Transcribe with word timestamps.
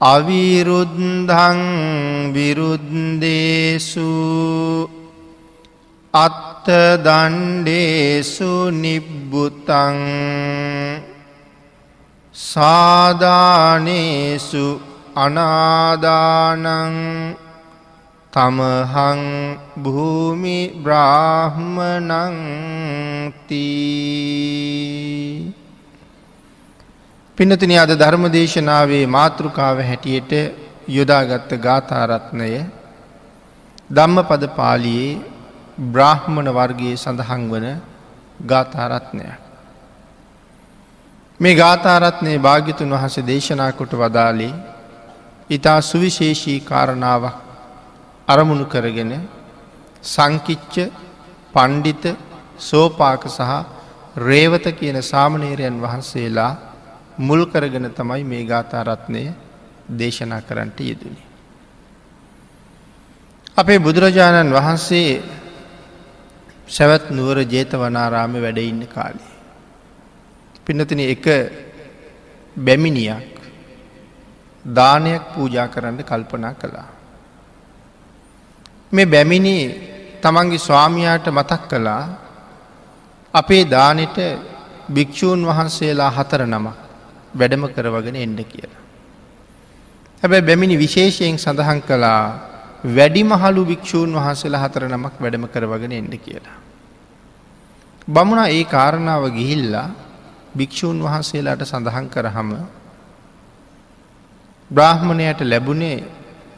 අවිරුද්ධං 0.00 1.60
විරුද්දේසු 2.32 4.08
අත්ත 6.14 6.64
දණ්ඩේසු 7.04 8.72
නිබ්බුතං 8.74 9.98
සාධානේසු 12.34 13.60
අනාදානං 15.16 16.66
තමහං 18.32 19.22
භූමි 19.76 20.58
බ්‍රාහ්මනංතිී 20.82 21.90
පිනතින 27.40 27.72
අද 27.74 27.92
ධර්ම 27.92 28.24
දේශනාවේ 28.28 29.04
මාතෘකාව 29.08 29.78
හැටියට 29.80 30.32
යොදාගත්ත 30.88 31.52
ගාථාරත්නය 31.58 32.50
ධම්ම 33.90 34.18
පද 34.24 34.44
පාලියේ 34.52 35.20
බ්‍රාහ්මණ 35.88 36.50
වර්ගයේ 36.50 36.96
සඳහන් 36.96 37.48
වන 37.48 37.66
ගාථාරත්නය. 38.44 39.24
මේ 41.40 41.54
ගාථාරත්නය 41.54 42.36
භාගිතුන් 42.38 42.92
වහස 42.92 43.16
දේශනා 43.24 43.72
කොට 43.72 43.92
වදාලේ 43.94 44.52
ඉතා 45.50 45.80
සුවිශේෂී 45.82 46.60
කාරණාවක් 46.62 47.36
අරමුණු 48.28 48.66
කරගෙන 48.66 49.12
සංකිච්ච 50.04 50.74
පණ්ඩිත 51.54 52.04
සෝපාක 52.60 53.22
සහ 53.28 53.52
රේවත 54.20 54.66
කියන 54.74 54.98
සාමනේරයන් 55.04 55.76
වහන්සේලා 55.80 56.54
මුල් 57.20 57.42
කරගෙන 57.46 57.86
තමයි 57.90 58.24
මේ 58.24 58.44
ගාථාරත්නය 58.44 59.22
දේශනා 59.90 60.42
කරන්නට 60.42 60.80
යෙදනි. 60.80 61.22
අපේ 63.56 63.78
බුදුරජාණන් 63.78 64.52
වහන්සේ 64.52 65.10
සැවත් 66.68 67.10
නුවර 67.10 67.38
ජේතවනාරාම 67.44 68.32
වැඩඉන්න 68.36 68.86
කාලේ. 68.88 69.30
පිනතින 70.64 71.00
එක 71.06 71.26
බැමිනියක් 72.56 73.36
දානයක් 74.64 75.22
පූජා 75.34 75.68
කරන්න 75.68 75.98
කල්පනා 76.02 76.54
කළා. 76.54 76.88
මේ 78.92 79.06
බැමිණි 79.06 79.56
තමන්ගේ 80.22 80.58
ස්වාමියාට 80.60 81.26
මතක් 81.28 81.62
කළා 81.68 82.04
අපේ 83.34 83.64
දානෙට 83.66 84.16
භික්‍ෂූන් 84.88 85.46
වහන්සේලා 85.46 86.10
හතර 86.10 86.42
නමක් 86.46 86.79
වැඩම 87.34 87.64
කරවගෙන 87.68 88.16
එන්න 88.16 88.38
කියලා. 88.44 88.82
හැබැ 90.22 90.42
බැමිණි 90.42 90.76
විශේෂයෙන් 90.76 91.38
සඳහන් 91.38 91.80
කළා 91.82 92.22
වැඩිමහලු 92.86 93.62
භික්‍ෂූන් 93.66 94.12
වහන්සේලා 94.12 94.62
හතර 94.62 94.84
නමක් 94.86 95.14
වැඩම 95.18 95.46
කරවගෙන 95.46 95.92
එන්න 95.92 96.12
කියලා. 96.18 96.58
බමුණ 98.08 98.44
ඒ 98.46 98.64
කාරණාව 98.66 99.24
ගිහිල්ලා 99.30 99.88
භික්‍ෂූන් 100.52 100.98
වහන්සේලාට 100.98 101.62
සඳහන් 101.62 102.06
කරහම 102.08 102.50
බ්‍රාහ්මණයට 104.70 105.40
ලැබුණේ 105.42 105.98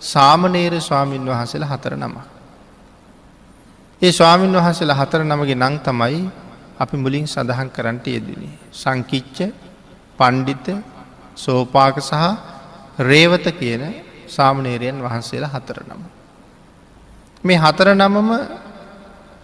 සාමනේර 0.02 0.80
ස්වාමීන් 0.80 1.24
වහන්සේලා 1.24 1.68
හතර 1.68 1.96
නම. 1.96 2.14
ඒ 4.02 4.12
ස්වාමීන් 4.12 4.54
වහන්සේලා 4.54 4.96
හතර 4.96 5.22
නමගේ 5.22 5.54
නං 5.56 5.76
තමයි 5.80 6.22
අපි 6.78 6.96
මුලින් 6.96 7.26
සඳහන් 7.26 7.70
කරන්නට 7.70 8.06
යෙදනේ. 8.08 8.54
සංකිච්ච 8.72 9.38
පණ්ඩිත 10.18 10.66
සෝපාක 11.36 11.96
සහ 12.00 12.14
රේවත 13.00 13.46
කියන 13.52 13.82
සාමනේරයන් 14.28 14.98
වහන්සේලා 14.98 15.50
හතර 15.50 15.78
නම. 15.84 16.02
මේ 17.44 17.58
හතර 17.58 17.88
නමම 17.94 18.30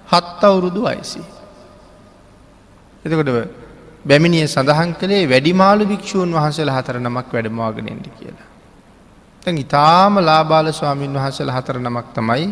හත් 0.08 0.40
අවුරුදු 0.42 0.82
අයිසි. 0.84 1.22
එතකොට 3.04 3.30
බැමිණිය 4.04 4.46
සඳහන් 4.46 4.94
කළේ 4.94 5.24
වැඩිමාලු 5.26 5.84
භික්‍ෂූන් 5.84 6.30
වහන්සේලා 6.30 6.78
හතර 6.78 6.96
නමක් 6.98 7.28
වැඩමවාගෙනෙන්ට 7.28 8.06
කියලා. 8.10 8.48
තැන් 9.42 9.58
ඉතාම 9.58 10.14
ලාබාල 10.20 10.72
ස්වාමීන් 10.72 11.12
වහන්සේලා 11.12 11.56
හතර 11.56 11.78
නමක් 11.78 12.06
තමයි 12.14 12.48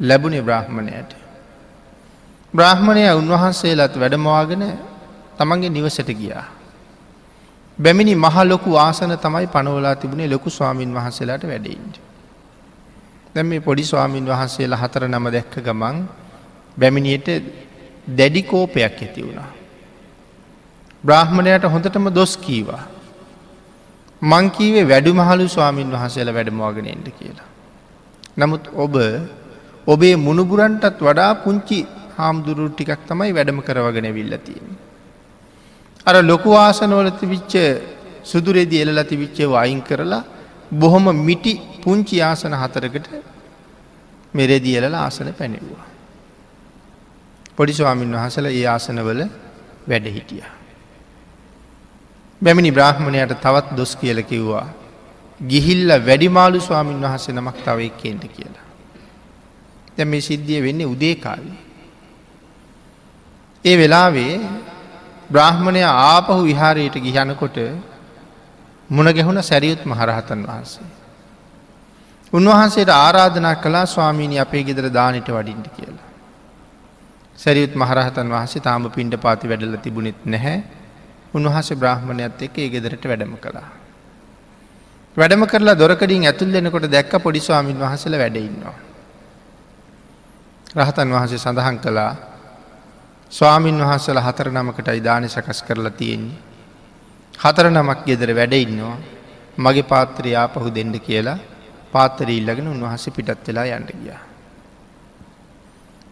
ලැබුණේ 0.00 0.42
බ්‍රාහ්මණයට. 0.42 1.10
බ්‍රාහ්මණය 2.54 3.04
උන්වහන්සේලාත් 3.12 3.94
වැඩමවාගෙන 3.94 4.64
තමන්ගේ 5.38 5.70
නිවසට 5.70 6.10
ගියා. 6.12 6.55
බැමිණි 7.78 8.14
මහලොකු 8.16 8.78
ආසන 8.78 9.12
තමයි 9.18 9.46
පනවලා 9.46 9.94
තිබුණේ 9.94 10.28
ලොකු 10.28 10.50
ස්වාමීන් 10.50 10.94
වහන්සේලාට 10.94 11.44
වැඩයින්ට. 11.44 11.96
දැම් 13.34 13.46
මේ 13.46 13.60
පොඩි 13.60 13.84
ස්වාමීන් 13.84 14.26
වහන්සේලා 14.26 14.80
හතර 14.82 15.08
නම 15.08 15.26
දැක්ක 15.32 15.56
ගමන් 15.60 15.98
බැමිණියට 16.76 17.28
දැඩි 18.08 18.42
කෝපයක් 18.42 18.98
ඇති 18.98 19.22
වුණා. 19.22 19.50
බ්‍රාහ්මණයට 21.04 21.66
හොඳටම 21.66 22.08
දොස් 22.14 22.36
කීවා. 22.38 22.84
මංකීවේ 24.22 24.88
වැඩු 24.88 25.14
මහලු 25.14 25.48
ස්වාමීන් 25.48 25.92
වහන්සේලා 25.92 26.34
වැඩමවාගෙන 26.34 26.86
එන්ට 26.86 27.08
කියලා. 27.10 27.48
නමුත් 28.36 28.64
ඔබ 28.76 28.96
ඔබේ 29.86 30.16
මුණුබුරන්ටත් 30.18 31.00
වඩා 31.00 31.32
පුංචි 31.36 31.78
හාමුදුරු 32.16 32.68
ටිකක් 32.70 33.06
තමයි 33.08 33.32
වැඩම 33.32 33.60
කරවගෙන 33.60 34.08
විල්ලතියෙන. 34.14 34.75
අර 36.06 36.16
ලොකු 36.22 36.50
ආසනවල 36.56 37.10
තිවිච්ච 37.12 37.54
සුදුරෙදි 38.22 38.82
එලල 38.82 39.00
තිවිච්චේ 39.04 39.46
වයින් 39.46 39.80
කරලා 39.82 40.24
බොහොම 40.72 41.06
මිටි 41.20 41.52
පුංචි 41.82 42.16
ආසන 42.20 42.54
හතරකට 42.54 43.08
මෙරෙදි 44.34 44.76
එලල 44.76 44.94
ආසන 44.96 45.28
පැනෙව්වා. 45.32 45.86
පොඩි 47.56 47.72
ස්වාමීන් 47.72 48.12
වහසල 48.12 48.46
ඒ 48.48 48.66
ආසනවල 48.66 49.20
වැඩ 49.88 50.06
හිටිය. 50.08 50.44
බැමිණි 52.42 52.72
බ්‍රහ්මණයට 52.72 53.34
තවත් 53.36 53.76
දොස් 53.76 53.96
කියල 53.96 54.22
කිව්වා. 54.22 54.66
ගිහිල්ල 55.40 55.90
වැඩිමාලු 56.00 56.60
ස්වාමීන් 56.60 57.00
වහසේ 57.02 57.34
නමක් 57.34 57.56
තව 57.58 57.78
එක්කෙන්ට 57.82 58.24
කියලා. 58.28 58.66
දැ 59.96 60.04
මේ 60.04 60.20
සිද්ධිය 60.20 60.62
වෙන්නේ 60.62 60.86
උදේ 60.86 61.14
කාලේ. 61.16 61.58
ඒ 63.64 63.76
වෙලාවේ 63.78 64.34
බ්‍රාහ්මණය 65.30 65.82
ආපහු 65.82 66.42
විහාරයට 66.42 66.96
ගිහනකොට 66.98 67.58
මුණ 68.90 69.08
ගැහුණ 69.08 69.42
සැරියුත් 69.42 69.82
මහරහතන් 69.84 70.42
වහන්සේ. 70.44 70.88
උන්වහන්සේට 72.32 72.90
ආරාධනා 72.90 73.56
කලා 73.56 73.86
ස්වාමීණි 73.86 74.38
අපේ 74.38 74.62
ගෙදර 74.62 74.86
දානට 74.90 75.28
වඩින්ට 75.28 75.68
කියලා. 75.70 76.06
සැරියුත් 77.38 77.74
මහරහතන් 77.74 78.28
වහන්සේ 78.28 78.60
තාම 78.60 78.90
පින්ඩ 78.90 79.14
පාති 79.18 79.48
වැඩල 79.48 79.76
තිබුණෙත් 79.78 80.20
නැහැ 80.26 80.58
උන්වහස 81.34 81.68
බ්‍රහ්මණයත් 81.74 82.42
එක 82.42 82.58
ඒ 82.58 82.68
ගෙදරට 82.68 83.04
වැඩම 83.04 83.34
කළා. 83.36 83.68
වැඩම 85.16 85.42
කරලා 85.44 85.74
දොරකඩින් 85.74 86.24
ඇතුල් 86.24 86.50
දෙනකොට 86.50 86.86
දැක්ක 86.86 87.12
පොඩි 87.18 87.40
ස්වාමීන් 87.40 87.78
වහසල 87.78 88.14
වැඩඉන්නවා. 88.14 88.76
රහතන් 90.76 91.08
වහන්සේ 91.10 91.38
සඳහන් 91.38 91.78
කළා 91.78 92.35
ස්වාමීන් 93.30 93.78
වහන්සල 93.78 94.18
හතර 94.18 94.48
නමකටයි 94.50 95.00
දානය 95.00 95.28
සකස් 95.28 95.62
කරලා 95.62 95.90
තියෙන්නේ. 95.92 96.38
හතර 97.34 97.66
නමක් 97.70 98.06
ගෙදර 98.06 98.30
වැඩඉන්නවා 98.32 98.96
මගේ 99.58 99.82
පාත්‍රයා 99.84 100.46
පහු 100.48 100.70
දෙන්න 100.70 100.94
කියලා 101.00 101.38
පාත්තර 101.92 102.30
ඉල්ලගෙන 102.30 102.68
උන්වහස 102.68 103.10
පිටත් 103.10 103.46
වෙලා 103.48 103.66
යන්න 103.68 103.90
ගියා. 103.92 104.22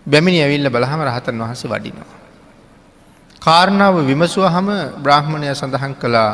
බැමිණි 0.07 0.43
ඇවිල්ල 0.43 0.69
බලහම 0.69 1.01
රහතන් 1.03 1.39
වහන්සේ 1.39 1.71
වඩිනවා. 1.71 2.13
කාරණාව 3.43 3.97
විමසුව 4.03 4.45
හම 4.47 4.69
බ්‍රාහ්මණය 4.99 5.49
සඳහන් 5.53 5.95
කළා 5.95 6.31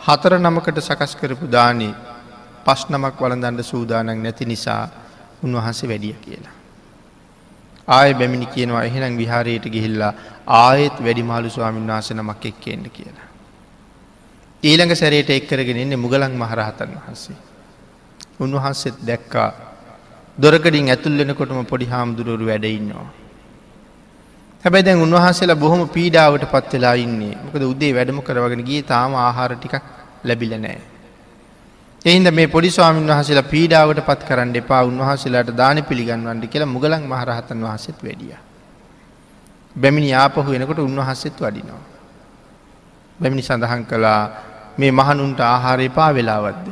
හතර 0.00 0.38
නමකට 0.38 0.80
සකස් 0.80 1.12
කරපු 1.14 1.46
දානේ 1.48 1.94
පස් 2.64 2.88
නමක් 2.88 3.20
වලඳන්ඩ 3.20 3.62
සූදානක් 3.62 4.18
නැති 4.18 4.44
නිසා 4.44 4.82
උන්වහන්සේ 5.44 5.88
වැඩිය 5.88 6.16
කියලා. 6.24 6.55
ආය 7.88 8.14
බැමිණි 8.14 8.46
කියනවා 8.46 8.84
එහෙනම් 8.84 9.16
විහාරයට 9.16 9.66
ගිහිල්ලා 9.66 10.12
ආයෙත් 10.46 10.96
වැඩිමාලු 11.00 11.50
ස්වාමීන් 11.50 11.86
වහස 11.88 12.10
නමක් 12.12 12.44
එක්කෙන්ට 12.46 12.88
කියලා. 12.88 13.28
ඊළඟ 14.62 14.94
සැරයට 14.94 15.30
එක්කරගෙන 15.30 15.76
එන්නේ 15.76 15.96
මුගලන් 15.96 16.34
මහරහතන් 16.34 16.96
වහන්සේ. 16.96 17.36
උන්වහන්සෙත් 18.40 18.98
දැක්කා 19.02 19.50
දොරකඩින් 20.38 20.88
ඇතුල්ලෙනකොටම 20.88 21.62
පොඩි 21.64 21.86
හාමුදුරුවරු 21.86 22.46
වැඩඉන්නවා. 22.46 23.06
හැබැයි 24.64 24.84
දැන් 24.84 25.02
උන්වහන්සේලා 25.02 25.56
බොහොම 25.56 25.88
පීඩාවට 25.88 26.44
පත් 26.52 26.72
වෙලා 26.72 26.96
ඉන්නේ 26.96 27.34
මොකද 27.44 27.62
උදේ 27.64 27.92
වැඩම 27.94 28.20
කරවගෙන 28.20 28.62
ගිය 28.64 28.82
තාම 28.84 29.14
ආහාර 29.16 29.52
ටිකක් 29.54 29.74
ලැබිල 30.24 30.54
නෑ. 30.58 30.95
එහින්ද 32.06 32.28
මේ 32.30 32.46
පොඩි 32.46 32.70
ස්වාමීන් 32.70 33.08
වහසලා 33.10 33.42
පීඩාවට 33.44 34.00
පත් 34.00 34.26
කරන්න 34.28 34.54
එපා 34.54 34.82
උන්වහසලාට 34.84 35.50
දාන 35.52 35.78
පිළිගන්වන්ට 35.82 36.44
කියලා 36.46 36.68
මුගලන් 36.68 37.02
මහරහතන් 37.04 37.64
වහසෙත් 37.64 37.98
වැඩිය. 38.00 38.36
බැමිණි 39.76 40.12
ආපහු 40.14 40.44
වෙනකොට 40.46 40.78
උන්වහස්සෙත් 40.80 41.36
වඩිනවා. 41.36 41.82
බැමිණි 43.18 43.42
සඳහන් 43.42 43.82
කළා 43.84 44.22
මේ 44.78 44.92
මහනුන්ට 44.92 45.40
ආහාරය 45.42 45.88
පා 45.90 46.10
වෙලාවත්ද. 46.12 46.66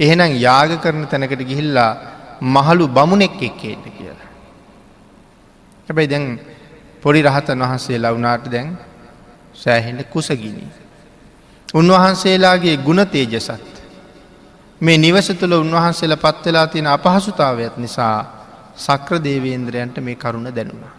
එහෙනම් 0.00 0.32
යාග 0.38 0.72
කරන 0.80 1.04
තැනකට 1.06 1.42
ගිහිල්ලා 1.42 1.92
මහලු 2.40 2.88
බමුණෙක් 2.88 3.38
එක්කේට 3.42 3.84
කියලා. 3.92 4.28
හැබැයි 5.88 6.10
දැන් 6.10 6.26
පොඩි 7.02 7.22
රහතන් 7.22 7.60
වහන්සේ 7.62 7.98
ලවුනාට 7.98 8.48
දැන් 8.48 8.76
සෑහෙන්ට 9.54 10.08
කුසගිනි. 10.08 10.66
උන්වහන්සේලාගේ 11.74 12.76
ගුණ 12.78 13.06
තේජසත්. 13.06 13.75
මේ 14.80 14.98
නිවස 14.98 15.28
තුළ 15.30 15.52
උන්වහන්සේල 15.54 16.16
පත්වෙලා 16.16 16.66
තියෙන 16.66 16.86
අපහසුතාවයක් 16.88 17.76
නිසා 17.76 18.16
සක්‍ර 18.76 19.16
දේවේන්ද්‍රයන්ට 19.18 19.96
මේ 19.98 20.16
කරුණ 20.16 20.48
දැනුණා. 20.48 20.94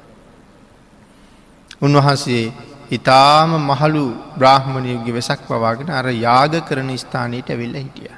උන්වහන්සේ 1.82 2.54
ඉතාම 2.90 3.52
මහළු 3.62 4.06
බ්‍රාහ්මණයගේ 4.36 5.14
වෙසක් 5.14 5.46
පවාගෙන 5.46 5.90
අර 5.92 6.10
යාග 6.10 6.54
කරන 6.64 6.90
ස්ථානයට 6.96 7.50
ඇවිල්ල 7.50 7.76
හිටිය. 7.76 8.10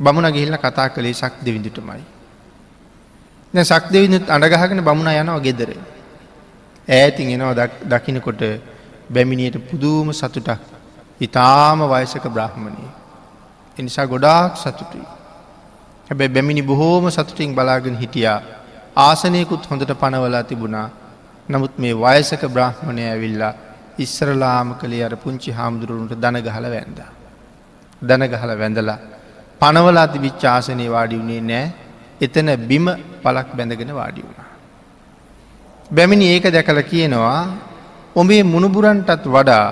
බමුණ 0.00 0.28
ගිහිල්ල 0.28 0.56
කතා 0.56 0.88
කළේ 0.88 1.14
සක් 1.14 1.32
දෙවිඳුටමයි. 1.40 2.02
සක් 3.54 3.84
දෙවිඳුත් 3.88 4.26
අඩගහගෙන 4.28 4.82
බමුණ 4.82 5.14
යනවා 5.14 5.38
ගෙදර. 5.38 5.70
ඈතින් 6.88 7.30
එනවා 7.30 7.68
දකිනකොට 7.84 8.42
බැමිණියට 9.08 9.62
පුදුම 9.62 10.10
සතුටක් 10.12 10.58
ඉතාම 11.20 11.86
වයසක 11.86 12.26
බ්‍රහ්මණය. 12.28 12.99
එනිසා 13.76 14.06
ගොඩාක් 14.06 14.56
සතුටුයි. 14.56 15.06
හැබැ 16.08 16.28
බැමිණි 16.28 16.62
බොහෝම 16.62 17.04
සතුටින් 17.08 17.54
බලාගෙන 17.54 17.96
හිටියා 17.96 18.40
ආසනයකුත් 18.98 19.70
හොඳට 19.70 19.92
පනවලා 19.94 20.44
තිබුණා 20.44 20.88
නමුත් 21.48 21.78
මේ 21.78 21.94
වයසක 21.96 22.42
බ්‍රහ්මණය 22.48 23.04
ඇවිල්ලා 23.04 23.52
ඉස්සරලාම 23.98 24.68
කළේ 24.74 25.04
අර 25.04 25.14
පුංචි 25.16 25.50
හාමුදුරුවන්ට 25.50 26.14
දනගහල 26.16 26.66
වැන්ද. 26.66 27.00
දනගහල 28.02 28.52
වැඳලා 28.54 28.98
පනවලා 29.60 30.06
තිබිච්ච 30.08 30.44
ආසනය 30.46 30.86
වාඩි 30.88 31.16
වුණේ 31.16 31.40
නෑ 31.42 31.66
එතන 32.20 32.48
බිම 32.62 32.86
පලක් 33.22 33.48
බැඳගෙන 33.52 33.92
වාඩි 33.92 34.20
වුණා. 34.20 34.48
බැමිණි 35.90 36.26
ඒක 36.26 36.46
දැකල 36.48 36.80
කියනවා 36.84 37.40
ඔබේ 38.16 38.42
මුණුබුරන්ටත් 38.44 39.24
වඩා 39.26 39.66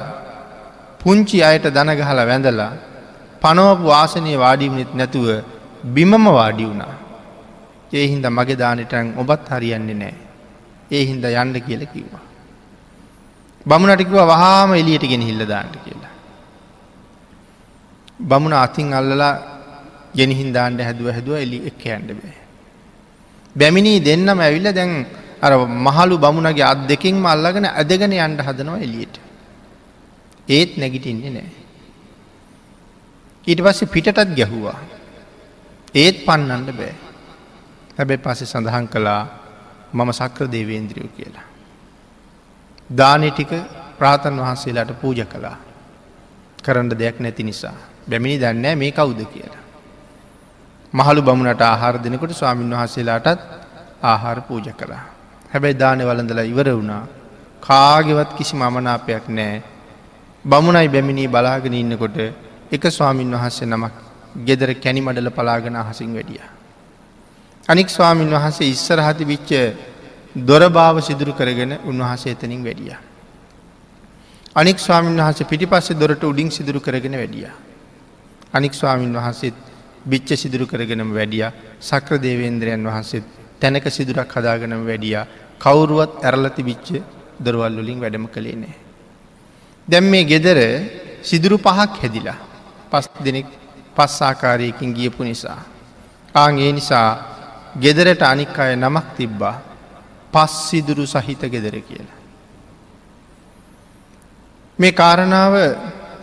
පුංචි 1.00 1.38
අයට 1.42 1.66
දනගහල 1.68 2.20
වැඳලා 2.22 2.72
පනවපු 3.42 3.88
ආසනය 3.92 4.32
වාඩිවුණෙත් 4.36 4.92
නැතුව 4.94 5.28
බිමම 5.86 6.24
වාඩි 6.30 6.64
වුණා. 6.64 6.94
ඒ 7.92 8.06
හින්ද 8.06 8.26
මගේ 8.28 8.56
දානටන් 8.56 9.08
ඔබත් 9.16 9.48
හරියන්නේ 9.50 9.94
නෑ. 9.94 10.16
ඒ 10.90 11.04
හින්ද 11.04 11.24
යන්න 11.24 11.54
කියල 11.60 11.82
කිව්වා. 11.86 12.24
බමුණටිකුව 13.66 14.20
වහාම 14.24 14.70
එලියට 14.72 15.04
ගෙන 15.04 15.22
හිල්ල 15.22 15.42
දාන්නට 15.44 15.76
කියලා. 15.84 16.14
බමුණ 18.20 18.54
අතින් 18.54 18.92
අල්ලලා 18.92 19.34
ගෙනහින් 20.14 20.50
දාන්ඩ 20.52 20.80
හැදුව 20.80 21.08
හැදුව 21.12 21.36
එලි 21.36 21.58
එක් 21.66 21.82
යන්ඩ 21.86 22.10
බෑ. 22.12 22.36
බැමිණී 23.56 24.00
දෙන්නම 24.00 24.38
ඇවිල්ල 24.38 24.68
දැන් 24.72 24.92
අර 25.42 25.52
මහලු 25.86 26.14
බමුණගේ 26.18 26.68
අත් 26.72 26.80
දෙකින්ම 26.88 27.24
අල්ලගෙන 27.26 27.66
ඇදගෙන 27.70 28.12
යන්ඩ 28.18 28.40
හදනවා 28.40 28.80
එලියට. 28.80 29.16
ඒත් 30.48 30.70
නැගිටින්නේ 30.76 31.30
නෑ. 31.30 31.50
ඊට 33.48 33.60
පස්සේ 33.60 33.88
පිටටත් 33.88 34.34
ගැහුවා. 34.36 34.78
ඒත් 35.94 36.16
පන්නන්න 36.26 36.72
බෑ. 36.72 36.94
හැබැ 37.98 38.18
පස්සෙ 38.18 38.46
සඳහන් 38.46 38.86
කළා 38.86 39.22
මම 39.92 40.10
සක්‍ර 40.12 40.46
දේවේන්ද්‍රියෝ 40.46 41.12
කියලා. 41.16 41.46
දානය 42.90 43.30
ටික 43.30 43.52
ප්‍රාතන් 43.98 44.36
වහන්සේලාට 44.36 44.92
පූජ 45.00 45.24
කළා. 45.24 45.56
කරන්න 46.64 46.90
දෙයක් 46.92 47.20
නැති 47.20 47.42
නිසා. 47.42 47.76
බැමිණි 48.10 48.38
දන්නෑ 48.38 48.76
මේ 48.76 48.92
කවුද 48.92 49.20
කියලා. 49.26 49.62
මහළු 50.92 51.22
බමුණට 51.22 51.62
ආහාර 51.62 51.96
දෙනකොට 51.98 52.32
ස්වාමීන් 52.32 52.70
වහන්සේලාටත් 52.72 53.40
ආහාර 54.02 54.40
පූජ 54.42 54.68
කළා. 54.72 55.04
හැබැයි 55.52 55.78
දානය 55.78 56.04
වලඳලා 56.04 56.44
ඉවර 56.44 56.68
වුණා 56.70 57.02
කාගෙවත් 57.60 58.30
කිසි 58.36 58.56
මමනාපයක් 58.56 59.24
නෑ. 59.30 59.62
බමුණයි 60.44 60.88
බැමිණී 60.88 61.28
බලාගෙන 61.28 61.74
ඉන්නකොට 61.74 62.18
එක 62.72 62.82
ස්වාමීන් 62.88 63.32
වහන්සේ 63.32 63.66
නමක් 63.66 63.94
ගෙදර 64.44 64.70
කැනි 64.74 65.00
මඩල 65.00 65.30
පලාගෙන 65.30 65.76
අහසින් 65.76 66.12
වැඩිය. 66.12 66.40
අනික් 67.68 67.88
ස්වාමීන් 67.88 68.30
වහන්සේ 68.30 68.68
ඉස්සරහති 68.68 69.24
විච්ච 69.24 69.50
දොරභාව 70.38 71.00
සිදුරු 71.00 71.32
කරගෙන 71.32 71.78
උන්වහසේ 71.82 72.32
එතනින් 72.32 72.62
වැඩිය. 72.62 72.92
අනික් 74.54 74.78
ස්වාමීන් 74.78 75.16
වහස 75.16 75.40
පිටිපස්සේ 75.44 75.94
දොරට 75.94 76.22
උඩින් 76.22 76.50
සිදුරු 76.50 76.80
කරගෙන 76.80 77.12
වැඩිය. 77.12 77.46
අනික් 78.52 78.74
ස්වාමීන් 78.74 79.12
වහන්සේත් 79.12 79.54
බිච්ච 80.04 80.28
සිදුරු 80.34 80.66
කරගෙනම 80.66 81.10
වැඩිය 81.10 81.44
සක්‍ර 81.80 82.18
දේවේන්ද්‍රයන් 82.18 82.84
වහන්සේත් 82.84 83.24
තැනක 83.60 83.86
සිදුරක් 83.88 84.30
හදාගෙනම 84.30 84.84
වැඩිය 84.84 85.16
කවුරුවත් 85.58 86.12
ඇරලති 86.22 86.62
විච්ච 86.62 86.88
දොරවල්ලුලින් 87.38 88.00
වැඩම 88.00 88.26
කළේ 88.26 88.56
නෑ. 88.56 88.76
දැම් 89.88 90.04
මේ 90.04 90.24
ගෙදර 90.24 90.58
සිදුරු 91.22 91.56
පහක් 91.58 91.92
හැදිලා 92.02 92.47
පස් 92.90 93.06
දෙනෙක් 93.24 93.46
පස්සාකාරයකින් 93.96 94.94
ගියපු 94.94 95.24
නිසා. 95.24 95.60
ආං 96.34 96.58
ඒ 96.58 96.72
නිසා 96.72 97.08
ගෙදරට 97.76 98.22
අනික් 98.22 98.58
අය 98.58 98.76
නමක් 98.76 99.06
තිබ්බා 99.16 99.56
පස් 100.32 100.52
සිදුරු 100.68 101.06
සහිත 101.06 101.42
ගෙදර 101.44 101.76
කියලා. 101.80 102.18
මේ 104.78 104.92
කාරණාව 104.92 105.54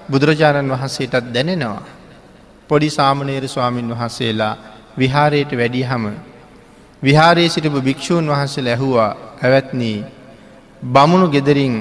බුදුරජාණන් 0.09 0.71
වහන්සේටත් 0.71 1.33
දැනෙනවා. 1.33 1.83
පොඩි 2.69 2.89
සාමනේර 2.89 3.45
ස්වාමීන් 3.45 3.89
වහන්සේලා 3.89 4.57
විහාරයට 4.97 5.51
වැඩිය 5.51 5.83
හම 5.83 6.05
විහාරයේ 7.03 7.49
සිටිපු 7.49 7.81
භික්‍ෂූන් 7.81 8.27
වහන්සේ 8.27 8.65
ඇහුවා 8.65 9.11
ඇවැත්නී 9.43 10.05
බමුණු 10.83 11.27
ගෙදරින් 11.29 11.75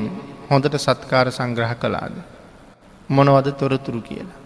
හොඳට 0.51 0.77
සත්කාර 0.79 1.29
සංග්‍රහ 1.31 1.75
කලාද. 1.77 2.15
මොනවද 3.09 3.49
තොරතුරු 3.53 4.01
කියලා. 4.01 4.44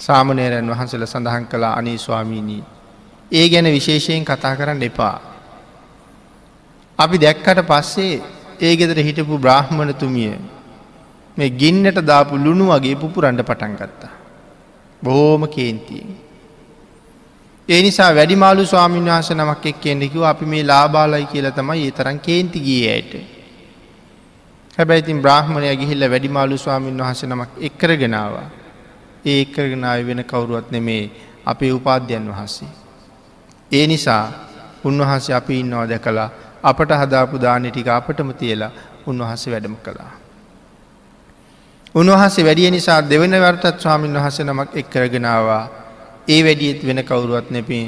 සාමනේරයන් 0.00 0.70
වහන්සල 0.70 1.04
සඳහන් 1.04 1.44
කලා 1.44 1.72
අනේ 1.76 1.98
ස්වාමීණී 1.98 2.62
ඒ 3.32 3.48
ගැන 3.48 3.66
විශේෂයෙන් 3.68 4.24
කතා 4.24 4.56
කරන්න 4.56 4.82
එපා. 4.82 5.16
අපි 6.98 7.16
දැක්කට 7.18 7.60
පස්සේ 7.68 8.14
ඒ 8.60 8.72
ගෙදර 8.76 8.98
හිටපු 9.00 9.38
බ්‍රාහ්මණතුමිය 9.38 10.32
මේ 11.36 11.50
ගින්නට 11.52 12.00
දාපු 12.02 12.34
ලුණු 12.36 12.66
වගේ 12.66 12.96
පුපුරන්ඩ 12.96 13.42
පටන් 13.42 13.76
ගත්තා. 13.76 14.12
බොහෝම 15.02 15.46
කේන්තියෙන්. 15.48 16.10
ඒ 17.68 17.82
නිසා 17.82 18.10
වැඩිමාලු 18.14 18.66
ස්වාමීන් 18.66 19.06
වහස 19.06 19.30
නමක් 19.30 19.66
එක් 19.66 19.80
කෙන්නෙකිව 19.80 20.24
අපි 20.24 20.46
මේ 20.46 20.64
ලාබාලයි 20.64 21.26
කියල 21.26 21.50
තමයි 21.52 21.84
ඒ 21.84 21.92
තරන් 21.92 22.18
කේන්ති 22.20 22.60
ගිය 22.60 22.82
ඇයට. 22.88 23.12
හැබැයි 24.78 25.04
ඉතින් 25.04 25.22
බ්‍රාහ්මණය 25.22 25.76
ගිහිල්ල 25.76 26.10
වැඩිමාලු 26.10 26.58
ස්වාමීන් 26.58 26.98
වහස 26.98 27.22
නමක් 27.26 27.50
එක්කරගෙනවා. 27.60 28.59
ඒ 29.24 29.40
එක්කරගෙනාව 29.42 30.06
වෙන 30.06 30.24
කවුරුවත් 30.24 30.70
නෙමේ 30.70 31.10
අපේ 31.44 31.72
උපාධ්‍යයන් 31.72 32.28
වහන්සේ. 32.28 32.68
ඒ 33.72 33.86
නිසා 33.86 34.24
උන්වහන්සේ 34.84 35.34
අපි 35.34 35.60
ඉන්නවා 35.60 35.88
දැකලා 35.88 36.30
අපට 36.62 36.90
හදාපු 36.92 37.36
දානය 37.38 37.70
ටික 37.70 37.88
අපටම 37.88 38.30
තියලා 38.32 38.70
උන්වහන්සේ 39.06 39.52
වැඩම 39.52 39.76
කළා. 39.76 40.12
උන්වහන්සේ 41.94 42.44
වැඩිය 42.44 42.70
නිසා 42.70 43.00
දෙවන 43.02 43.34
වර්තත් 43.36 43.76
ස්වාමීන් 43.78 44.14
වහස 44.14 44.40
නමක් 44.40 44.70
එක් 44.74 44.90
කරගෙනවා 44.90 45.62
ඒ 46.28 46.40
වැඩියත් 46.44 46.86
වෙන 46.86 47.02
කවුරුවත් 47.02 47.50
නැපේ 47.50 47.84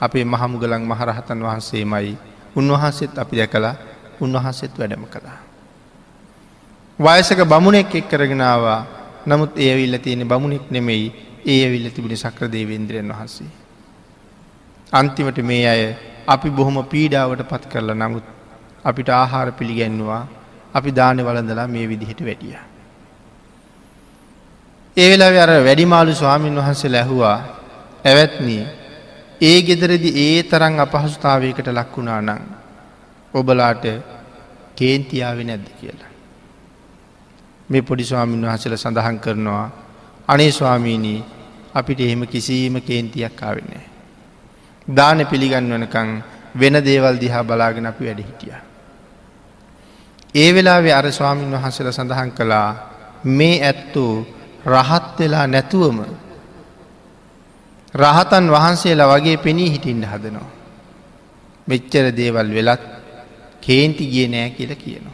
අපේ 0.00 0.24
මහමුගලන් 0.24 0.82
මහරහතන් 0.82 1.40
වහන්සේමයි 1.40 2.16
උන්වහන්සේත් 2.56 3.18
අපි 3.18 3.36
දැකලා 3.36 3.74
උන්වහන්සේත් 4.20 4.78
වැඩම 4.78 5.04
කළා. 5.06 5.38
වයසක 6.98 7.40
බමුණෙක් 7.44 7.94
එක් 7.94 8.08
කරගෙනවා 8.08 8.80
නමුත් 9.26 9.52
ඒ 9.56 9.74
විල්ල 9.76 9.96
තියෙන 9.98 10.28
බමුණෙක් 10.28 10.66
නෙමෙයි 10.70 11.06
ඒ 11.46 11.58
ඇවිල්ල 11.64 11.88
තිබුණ 11.90 12.16
සක්‍ර 12.16 12.48
දේවේන්ද්‍රයන් 12.48 13.10
වහන්සේ. 13.10 13.50
අන්තිමට 14.92 15.38
මේ 15.42 15.64
අය 15.66 15.82
අපි 16.26 16.50
බොහොම 16.50 16.78
පීඩාවට 16.84 17.42
පත් 17.44 17.64
කරලා 17.68 17.96
නමුත් 17.96 18.26
අපිට 18.84 19.08
ආහාර 19.10 19.48
පිළිගැන්නවා 19.52 20.22
අපි 20.74 20.90
දාන 20.92 21.18
වලඳලා 21.18 21.68
මේ 21.68 21.86
විදිහට 21.86 22.20
වැඩිය. 22.20 22.56
ඒ 24.96 25.08
වෙලා 25.10 25.42
අර 25.42 25.52
වැඩිමාලු 25.60 26.14
ස්වාමීන් 26.14 26.56
වහන්සේ 26.56 26.90
ලැහුවා 26.90 27.38
ඇවැත්නී 28.04 28.64
ඒ 29.42 29.58
ගෙදරදි 29.62 30.10
ඒ 30.24 30.42
තරං 30.44 30.80
අපහසුතාවයකට 30.80 31.68
ලක්වුණා 31.70 32.20
නං 32.22 32.42
ඔබලාට 33.34 33.84
කේන්තියාව 34.76 35.38
නැද්ද 35.42 35.68
කියලා. 35.80 36.13
මේ 37.68 37.82
පොඩි 37.82 38.04
ස්වාමීන් 38.04 38.44
වහසල 38.44 38.76
සඳහන් 38.76 39.18
කරනවා 39.20 39.70
අනේ 40.28 40.50
ස්වාමීණී 40.50 41.24
අපිට 41.74 42.00
එහෙම 42.00 42.26
කිසිීම 42.26 42.80
කේන්තියක් 42.80 43.42
ආවෙන්නේ. 43.42 43.84
දාන 44.88 45.26
පිළිගන්වනකං 45.26 46.10
වෙන 46.54 46.74
දේවල් 46.80 47.16
දිහා 47.16 47.44
බලාගෙන 47.44 47.86
අපි 47.86 48.04
වැඩ 48.04 48.20
හිටිය. 48.20 48.54
ඒ 50.34 50.50
වෙලාවේ 50.52 50.92
අර 50.92 51.06
ස්වාමීන් 51.10 51.52
වහන්සල 51.52 51.90
සඳහන් 51.90 52.30
කළා 52.32 52.68
මේ 53.26 53.56
ඇත්තෝ 53.62 54.26
රහත් 54.66 55.18
වෙලා 55.18 55.46
නැතුවම 55.46 55.98
රහතන් 57.94 58.46
වහන්සේලා 58.50 59.10
වගේ 59.10 59.36
පෙනී 59.38 59.72
හිටින්ට 59.72 60.06
හදනවා. 60.06 60.50
මෙච්චර 61.68 62.06
දේවල් 62.12 62.48
වෙලත් 62.50 62.82
කේන්ති 63.60 64.04
ගිය 64.06 64.28
නෑ 64.28 64.50
කියල 64.50 64.72
කියනවා. 64.76 65.13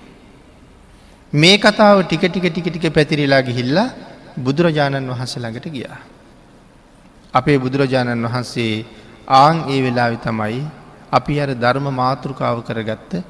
මේ 1.33 1.59
කතාව 1.59 2.03
ටික 2.03 2.27
ටික 2.27 2.51
ටික 2.51 2.67
ටික 2.67 2.91
පැතිරිලා 2.91 3.43
ගිහිල්ලා 3.43 3.95
බුදුරජාණන් 4.37 5.07
වහන්සේ 5.07 5.39
ළඟට 5.39 5.67
ගියා. 5.69 5.99
අපේ 7.35 7.59
බුදුරජාණන් 7.59 8.27
වහන්සේ 8.27 8.85
ආං 9.29 9.57
ඒ 9.69 9.79
වෙලාවි 9.81 10.19
තමයි 10.19 10.67
අපි 11.09 11.35
අර 11.39 11.51
ධර්ම 11.55 11.87
මාතෘකාව 11.93 12.67
කරගත්ත 12.67 13.23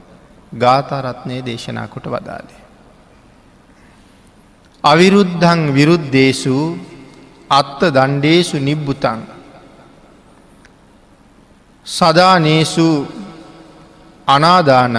ගාථරත්නය 0.52 1.36
දේශනා 1.42 1.88
කොට 1.88 2.06
වදාලේ. 2.06 2.60
අවිරුද්ධං 4.84 5.60
විරුද්ධේසු 5.70 6.56
අත්ත 7.50 7.80
දණ්ඩේසු 7.86 8.56
නිබ්බුතන් 8.58 9.20
සදානේසු 11.86 12.88
අනාදානං 14.26 14.96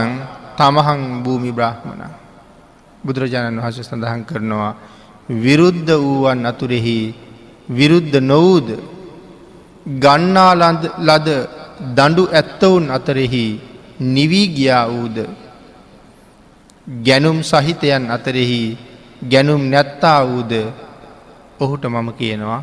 තමහං 0.55 1.01
භූමි 1.23 1.51
බ්‍රහ්මණ 1.51 2.20
බුදුරජාණන් 3.03 3.59
වහස 3.59 3.77
සඳහන් 3.81 4.23
කරනවා 4.23 4.73
විරුද්ධ 5.43 5.91
වූවන් 5.97 6.45
අතුරෙහි 6.45 6.99
විරුද්ධ 7.69 8.15
නොවූද 8.21 8.69
ගන්නා 9.85 10.53
ලද 10.99 11.27
දඩු 11.89 12.23
ඇත්තවුන් 12.31 12.85
අතරෙහි 12.89 13.45
නිවී 14.07 14.47
ගියා 14.47 14.85
වූද 14.87 15.17
ගැනුම් 16.99 17.37
සහිතයන් 17.41 18.03
අතරෙහි 18.09 18.77
ගැනුම් 19.23 19.61
නැත්තා 19.65 20.19
වූද 20.23 20.53
ඔහුට 21.59 21.83
මම 21.85 22.09
කියනවා 22.13 22.61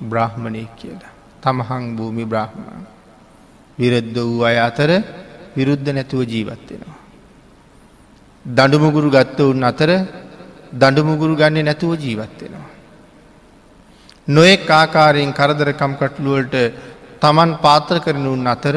බ්‍රහ්මණය 0.00 0.62
කියලා. 0.76 1.14
තමහං 1.42 1.84
භූමි 1.96 2.24
බ්‍රහ්මණ. 2.24 2.84
විරද්ධ 3.78 4.18
වූ 4.20 4.42
අය 4.42 4.58
අතර 4.58 4.90
විරුද්ධ 5.56 5.88
නැතුව 5.88 6.22
ජීවත්වෙනවා. 6.24 6.97
දඩුමුගුරු 8.48 9.08
ගත්ත 9.10 9.38
උන් 9.42 9.62
අතර 9.62 9.90
දඩුමුගුරු 10.72 11.34
ගන්නේ 11.36 11.62
නැතුව 11.62 11.92
ජීවත්වෙනවා. 11.96 12.68
නොයෙක් 14.28 14.70
ආකාරයෙන් 14.70 15.32
කරදරකම් 15.32 15.92
කටලුවලට 15.94 16.54
තමන් 17.20 17.50
පාත්‍ර 17.56 17.96
කරන 17.98 18.26
උන් 18.26 18.46
අතර 18.46 18.76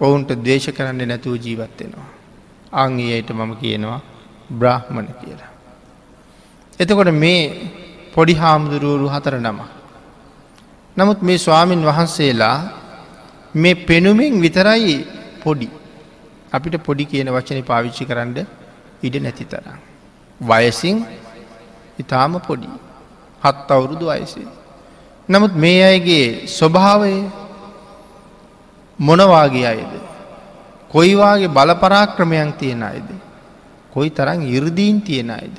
ඔවුන්ට 0.00 0.30
දේශ 0.42 0.68
කරන්න 0.70 1.02
නැතුව 1.04 1.34
ජීවත්වෙනවා. 1.36 2.08
අංගයට 2.74 3.30
මම 3.30 3.52
කියනවා 3.56 4.00
බ්‍රහ්මණ 4.50 5.08
කියලා. 5.14 5.52
එතකොට 6.80 7.10
මේ 7.14 7.42
පොඩි 8.14 8.34
හාමුදුරුවරු 8.34 9.08
හතර 9.08 9.34
නම. 9.38 9.60
නමුත් 10.96 11.20
මේ 11.22 11.38
ස්වාමීන් 11.38 11.82
වහන්සේලා 11.82 12.58
මේ 13.54 13.80
පෙනුමෙන් 13.86 14.34
විතරයි 14.36 14.94
පොඩි. 15.42 15.68
අපිට 16.52 16.76
පොඩි 16.80 17.04
කියන 17.04 17.28
වචන 17.28 17.60
පාවිච්චි 17.62 18.04
කරන්න 18.04 18.57
ඉඩ 19.02 19.22
නැති 19.22 19.44
තරම්. 19.44 19.78
වයසින් 20.40 21.06
ඉතාම 21.98 22.38
පොඩි. 22.38 22.68
හත් 23.44 23.70
අවුරුදු 23.70 24.06
අයසේ. 24.06 24.48
නමුත් 25.28 25.54
මේ 25.54 25.82
අයගේ 25.84 26.46
ස්වභාවය 26.46 27.14
මොනවාගේ 29.00 29.66
අයද. 29.66 29.92
කොයිවාගේ 30.90 31.46
බලපරාක්‍රමයන් 31.46 32.52
තියෙන 32.52 32.82
අයද. 32.82 33.08
කොයි 33.90 34.10
තරං 34.10 34.42
ඉරදීන් 34.42 35.00
තියෙන 35.00 35.30
අයද. 35.30 35.58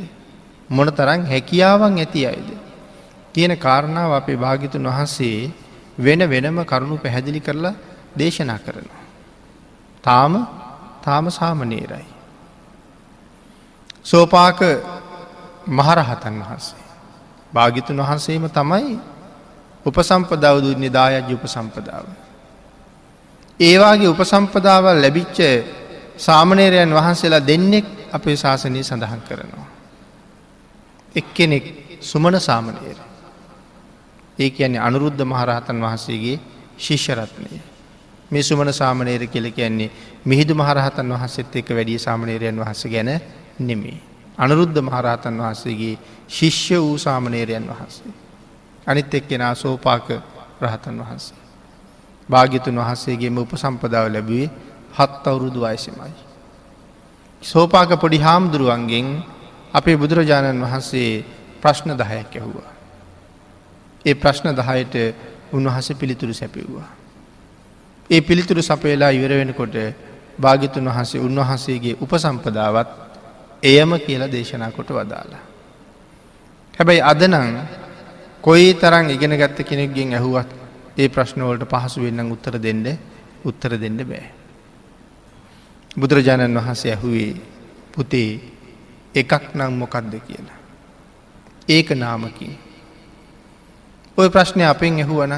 මොන 0.69 0.87
තරං 0.87 1.25
හැකියාවන් 1.25 1.97
ඇති 1.97 2.25
අයද. 2.25 2.49
කියන 3.33 3.55
කාරණාව 3.55 4.11
අපේ 4.13 4.35
භාගිතුන් 4.35 4.87
වහන්සේ 4.87 5.51
වෙන 5.99 6.21
වෙනම 6.29 6.63
කරුණු 6.63 6.97
පැහැදිලි 6.97 7.39
කරලා 7.39 7.73
දේශනා 8.17 8.57
කරනවා. 8.57 9.03
තාම 10.03 10.33
තාම 11.03 11.29
සාමනේරයි. 11.29 12.18
සෝපාක 14.09 14.59
මහරහතන් 15.69 16.35
වහන්සේ. 16.39 16.83
භාගිතුන් 17.53 17.97
වහන්සේම 17.99 18.45
තමයි 18.49 18.97
උපසම්පදව 19.85 20.55
දුන්නේ 20.59 20.91
දායජ්‍ය 20.91 21.33
උපසම්පදාව. 21.33 22.05
ඒවාගේ 23.59 24.09
උපසම්පදාවල් 24.09 24.97
ලැබිච්ච 24.97 25.37
සාමනේරයන් 26.17 26.91
වහන්සේලා 26.91 27.41
දෙන්නෙක් 27.41 27.85
අපේ 28.11 28.35
ශාසනය 28.35 28.81
සඳහන් 28.81 29.21
කරනවා. 29.21 29.67
එක්කෙනෙක් 31.15 31.65
සුමන 32.01 32.39
සාමනේර. 32.39 32.97
ඒ 34.39 34.49
කියන්නේ 34.49 34.81
අනුරුද්ධ 34.81 35.23
මහරහතන් 35.23 35.77
වහන්සේගේ 35.79 36.39
ශිෂ්‍යරත්නය. 36.77 37.61
මේ 38.31 38.43
සුමන 38.43 38.73
සාමනේර 38.73 39.27
කෙල 39.27 39.51
කියන්නේ 39.51 39.91
මිහිදු 40.25 40.53
මහරහතන් 40.55 41.07
වහන්සේත් 41.09 41.55
එක 41.55 41.69
වැඩිය 41.69 41.99
සාමනේරයන් 41.99 42.57
වහස 42.57 42.83
ගැන 42.87 43.09
නෙමේ. 43.59 43.99
අනුරුද්ධ 44.37 44.79
මහරහතන් 44.79 45.35
වහන්සේගේ 45.37 45.95
ශිෂ්‍ය 46.29 46.77
වූ 46.77 46.97
සාමනේරයන් 46.97 47.65
වහන්සේ. 47.65 48.13
අනිත් 48.87 49.13
එක්කෙන 49.13 49.43
සෝපාක 49.55 50.07
රහතන් 50.61 50.97
වහන්සේ. 50.99 51.39
භාගිතුන් 52.29 52.75
වහන්සේගේම 52.75 53.37
උපසම්පදාව 53.37 54.05
ලැබුවේ 54.07 54.49
හත් 54.91 55.23
අවුරුදු 55.25 55.65
අයසමයි. 55.65 56.13
සෝපාක 57.41 57.91
පොඩි 57.95 58.17
හාමුදුරුවන්ගෙන් 58.19 59.07
අපේ 59.73 59.97
බුදුරජාණන් 59.97 60.61
වහන්සේ 60.61 61.23
ප්‍රශ්න 61.61 61.91
දහයක් 61.93 62.31
ඇහුවා. 62.33 62.71
ඒ 64.05 64.15
ප්‍රශ්න 64.15 64.47
දහයට 64.51 64.95
උන්වහස 65.51 65.87
පිළිතුරු 65.93 66.33
සැපිව්වා. 66.33 66.89
ඒ 68.09 68.21
පිළිතුරු 68.21 68.61
සපේලා 68.61 69.11
ඉවර 69.11 69.31
වෙනකොට 69.31 69.75
භාගිතුන් 70.39 70.85
වහන්සේ 70.85 71.19
උන්වහන්සේගේ 71.19 71.97
උපසම්පදාවත් 71.97 73.08
එයම 73.63 73.91
කියලා 73.99 74.27
දේශනා 74.27 74.71
කොට 74.71 74.89
වදාලා. 74.89 75.43
හැබැයි 76.73 77.01
අදනං 77.03 77.59
කොයි 78.41 78.73
තරං 78.75 79.09
ඉගෙන 79.09 79.33
ගත්ත 79.33 79.63
කෙනෙක්ගෙන් 79.63 80.13
ඇහුවත් 80.13 80.49
ඒ 80.97 81.09
ප්‍රශ්නවලට 81.09 81.65
පහසු 81.65 82.01
වෙන්න 82.01 82.31
උත්තර 82.31 82.55
දෙන්න 82.57 82.85
උත්තර 83.45 83.75
දෙන්න 83.75 83.97
බෑ. 84.01 84.27
බුදුරජාණන් 85.91 86.57
වහන්සේ 86.57 86.93
ඇහුවේ 86.93 87.35
පුතේ 87.91 88.39
එකක් 89.15 89.55
නම් 89.55 89.73
මොකක්ද 89.75 90.13
කියලා. 90.21 90.57
ඒක 91.67 91.89
නාමකින්. 91.93 92.53
ඔය 94.17 94.29
ප්‍රශ්නය 94.29 94.63
අපෙන් 94.63 94.97
ඇහුවනං 94.97 95.35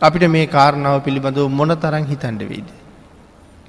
අපිට 0.00 0.24
මේ 0.28 0.46
කාරණාව 0.48 1.02
පිළිබඳව 1.02 1.50
මොන 1.50 1.74
තරන් 1.76 2.06
හිතන්ඩ 2.06 2.42
වෙයිද. 2.44 2.68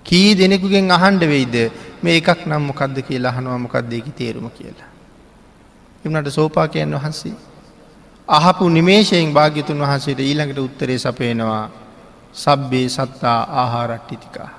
කී 0.05 0.35
දෙනෙකුගෙන් 0.35 0.91
අහන්ඩ 0.91 1.23
වෙයිද 1.25 1.55
මේ 2.03 2.17
එකක් 2.17 2.45
නම් 2.45 2.63
මොකක්ද 2.69 2.97
කියලා 3.01 3.31
හනුව 3.31 3.57
මොකක්දේකි 3.59 4.11
තේරුම 4.11 4.49
කියලා. 4.49 4.89
එමනට 6.05 6.29
සෝපාකයන් 6.29 6.95
වහන්සේ 6.95 7.35
අහපු 8.27 8.69
නිමේශයෙන් 8.69 9.33
භාග්‍යතුන් 9.33 9.79
වහන්සේට 9.79 10.19
ඊළඟට 10.19 10.59
උත්තරේ 10.59 10.99
සපයනවා 10.99 11.69
සබ්බේ 12.35 12.87
සත්තා 12.89 13.39
ආහාරට්ටිතිකා. 13.53 14.49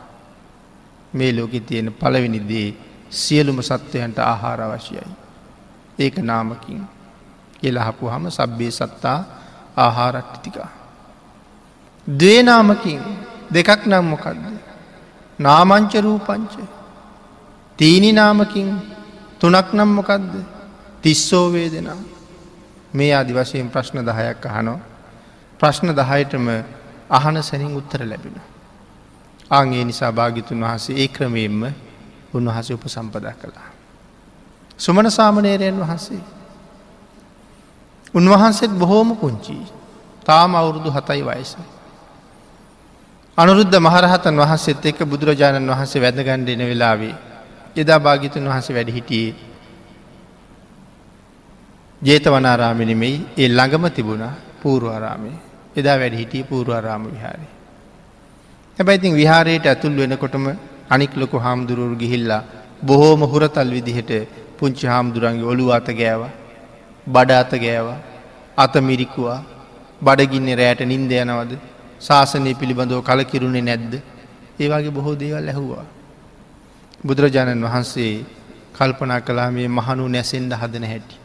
මේ 1.12 1.32
ලෝකෙ 1.32 1.60
තියෙන 1.60 1.92
පළවෙනිදේ 1.92 2.68
සියලුම 3.10 3.58
සත්වයන්ට 3.62 4.18
ආහාර 4.20 4.60
අවශ්‍යයි. 4.62 5.06
ඒක 5.98 6.16
නාමකින් 6.20 6.82
කියලහපු 7.60 8.08
හම 8.08 8.30
සබ්බේ 8.30 8.70
සත්තා 8.70 9.18
ආහාරට්ටිතිකා. 9.76 10.70
දවේනාමකින් 12.06 13.00
දෙකක් 13.54 13.86
නම් 13.86 14.04
මොකක්ද. 14.04 14.38
නාමංච 15.38 15.92
රූපංච. 15.96 16.54
තීනි 17.78 18.12
නාමකින් 18.12 18.68
තුනක් 19.40 19.72
නම් 19.72 19.88
මොකක්ද 19.90 20.30
තිස්සෝ 21.02 21.52
වේදෙනා. 21.52 21.96
මේ 22.92 23.12
ආදි 23.12 23.34
වශයෙන් 23.34 23.70
ප්‍රශ්න 23.70 23.98
දහයක් 24.00 24.46
අහනෝ. 24.46 24.78
ප්‍රශ්න 25.60 25.90
දහයටම 25.90 26.46
අහන 27.10 27.42
සැනින් 27.42 27.76
උත්තර 27.76 28.00
ලැබෙන. 28.02 28.36
ආගේ 29.50 29.84
නිසා 29.84 30.12
භාගිතුන් 30.12 30.60
වහන්සේ 30.60 30.96
ඒ 30.96 31.08
ක්‍රමයෙන්ම 31.08 31.62
උන්වහස 32.34 32.70
උප 32.70 32.86
සම්පදා 32.86 33.34
කළා. 33.34 33.70
සුමන 34.78 35.10
සාමනේරයන් 35.10 35.76
වහන්සේ. 35.76 36.22
උන්වහන්සේත් 38.14 38.70
බොහෝම 38.72 39.16
පුංචි 39.16 39.58
තාම 40.26 40.54
අවුරුදු 40.54 40.90
හතයි 40.90 41.22
වයස. 41.22 41.56
අනුරුද්ධ 43.38 43.78
මහරහතන් 43.80 44.34
වහන්සේත් 44.36 44.86
එක්ක 44.86 44.98
බුදුරජාණන් 45.04 45.68
වහන්සේ 45.68 46.02
වැදගණ්ඩෙන 46.02 46.62
වෙලාවේ 46.62 47.33
එදා 47.76 47.98
භාගිතුන් 48.00 48.44
වහස 48.44 48.68
වැඩ 48.70 48.90
හිටියේ 48.90 49.34
ජේතවනාරාමිනිමෙයි 52.02 53.16
ඒ 53.36 53.48
ළඟම 53.48 53.84
තිබුණ 53.90 54.24
පූරුවරාමේ 54.62 55.36
එදා 55.76 55.96
වැඩ 55.96 56.14
හිටිය 56.14 56.44
පූරුවරාම 56.44 57.04
විහාරය. 57.06 57.46
හැබැයිතින් 58.78 59.14
විහාරයට 59.14 59.66
ඇතුල් 59.66 59.96
වෙනකොටම 59.96 60.46
අනික් 60.90 61.12
ලොකු 61.14 61.36
හාමුදුරුවරු 61.38 61.96
ගිහිල්ලා 61.96 62.42
බොහෝම 62.82 63.22
හුරතල් 63.24 63.70
විදිහට 63.70 64.12
පුංචි 64.58 64.86
හාමුදුරන්ගේ 64.86 65.46
ඔළු 65.46 65.66
අත 65.72 65.88
ගෑව 65.92 66.22
බඩ 67.06 67.30
අත 67.34 67.52
ගෑව 67.56 67.88
අත 68.58 68.74
මිරිකුවා 68.82 69.40
බඩගින්න 70.02 70.48
රෑට 70.54 70.80
නින්ද 70.84 71.12
යනවද 71.14 71.52
ශාසනය 72.00 72.54
පිළිබඳව 72.54 73.02
කලකිරුණේ 73.02 73.62
නැද්ද 73.62 73.92
ඒවාගේ 74.60 74.92
බොහෝ 74.92 75.16
දේවල් 75.16 75.48
ඇහුවා. 75.48 75.84
බුදුරජාණන් 77.04 77.64
වහන්සේ 77.64 78.14
කල්පනා 78.72 79.20
කලා 79.20 79.50
මේ 79.50 79.68
මහනු 79.68 80.04
නැසෙන්ඩ 80.08 80.52
හදන 80.52 80.84
හැටි. 80.84 81.16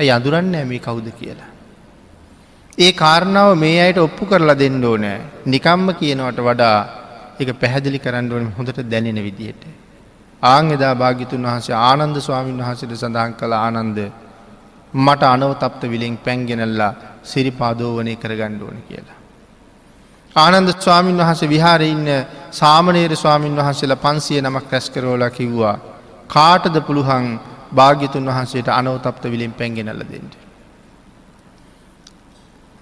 ඇ 0.00 0.10
අඳුරන්න 0.10 0.54
මේ 0.64 0.80
කවුද 0.80 1.08
කියලා. 1.12 1.50
ඒ 2.78 2.92
කාරණාව 2.94 3.50
මේ 3.56 3.78
අයට 3.80 3.98
ඔප්පු 3.98 4.26
කරලා 4.26 4.54
දෙන්න 4.54 4.84
ඕනෑ 4.84 5.18
නිකම්ම 5.46 5.88
කියනවට 5.94 6.40
වඩා 6.40 6.78
එක 7.40 7.50
පැහැදිලි 7.54 7.98
කරන්න 7.98 8.32
ඕන 8.32 8.46
හොඳට 8.56 8.80
දැනෙන 8.84 9.20
විදියට. 9.20 9.62
ආං 10.42 10.66
එදා 10.70 10.94
භාගිතුන් 10.94 11.42
වහන්සේ 11.42 11.76
ආනන්ද 11.80 12.16
ස්වාමීන් 12.18 12.60
වහන්සට 12.60 12.92
සඳහන් 12.94 13.32
කළ 13.34 13.54
ආනන්ද 13.56 13.98
මට 14.94 15.22
අනවතප්ත 15.24 15.82
විලෙන් 15.84 16.16
පැන්ගෙනල්ලා 16.18 16.92
සිරිපාදෝවනය 17.24 18.16
කරගණ්ඩ 18.16 18.62
ඕන 18.62 18.78
කියලා. 18.88 19.18
ආනන්ද 20.36 20.68
ස්වාමීන් 20.76 21.18
වහස 21.18 21.42
විහාර 21.46 21.82
ඉන්න 21.84 22.06
සාමනේර 22.52 23.16
ස්වාමීන් 23.16 23.56
වහන්සේලා 23.56 23.96
පන්සිය 23.98 24.40
නමක් 24.40 24.72
රැස්කරෝල 24.72 25.30
කිව්වා. 25.30 25.78
කාටද 26.28 26.76
පුළුහන් 26.80 27.40
භාග්‍යතුන් 27.72 28.26
වහන්සේට 28.26 28.68
අනවතප්ත 28.70 29.24
විලින් 29.24 29.52
පැන්ගෙනල්ල 29.52 30.02
දෙෙන්ට. 30.02 30.34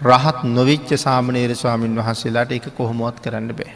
රහත් 0.00 0.44
නොවිච්ච 0.44 0.90
සාමනේර 0.98 1.54
ස්වාමීන් 1.54 1.96
වහන්සේලාට 1.96 2.52
එක 2.52 2.68
කොහොමොත් 2.74 3.20
කරන්න 3.20 3.48
බෑ. 3.50 3.74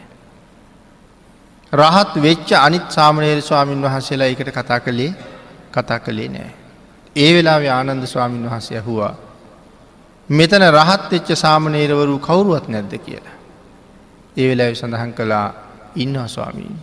රහත් 1.73 2.13
වෙච්ච 2.17 2.51
අනිත් 2.57 2.87
සාමනේර 2.89 3.41
ස්වාමීන් 3.41 3.81
වහන්සේලා 3.81 4.27
එකට 4.27 4.51
කතා 4.51 4.79
කළේ 4.79 5.13
කතා 5.71 5.99
කළේ 5.99 6.29
නෑ. 6.29 6.51
ඒ 7.15 7.33
වෙලා 7.33 7.59
ආනන්ද 7.71 8.05
ස්වාමීන් 8.05 8.45
වහන්සේ 8.45 8.77
ඇහුවා. 8.77 9.15
මෙතන 10.29 10.63
රහත් 10.71 11.13
එච්ච 11.13 11.29
සාමනේරවරු 11.35 12.19
කවුරුවත් 12.19 12.67
නැද්ද 12.67 12.93
කියලා. 12.97 13.35
ඒ 14.37 14.47
වෙලාව 14.49 14.73
සඳහන් 14.73 15.13
කළා 15.13 15.47
ඉන්නවා 15.95 16.27
ස්වාමීන්. 16.27 16.75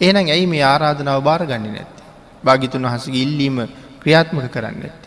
ඒනම් 0.00 0.28
ඇයි 0.28 0.46
මේ 0.46 0.62
ආරාධනාව 0.64 1.22
භාරගන්න 1.22 1.66
නැත්ත. 1.68 1.96
භාගිතුන් 2.44 2.82
වහසගේ 2.84 3.22
ඉල්ලීම 3.22 3.56
ක්‍රියාත්මක 4.00 4.48
කරන්න 4.48 4.82
ඇත්ත. 4.82 5.02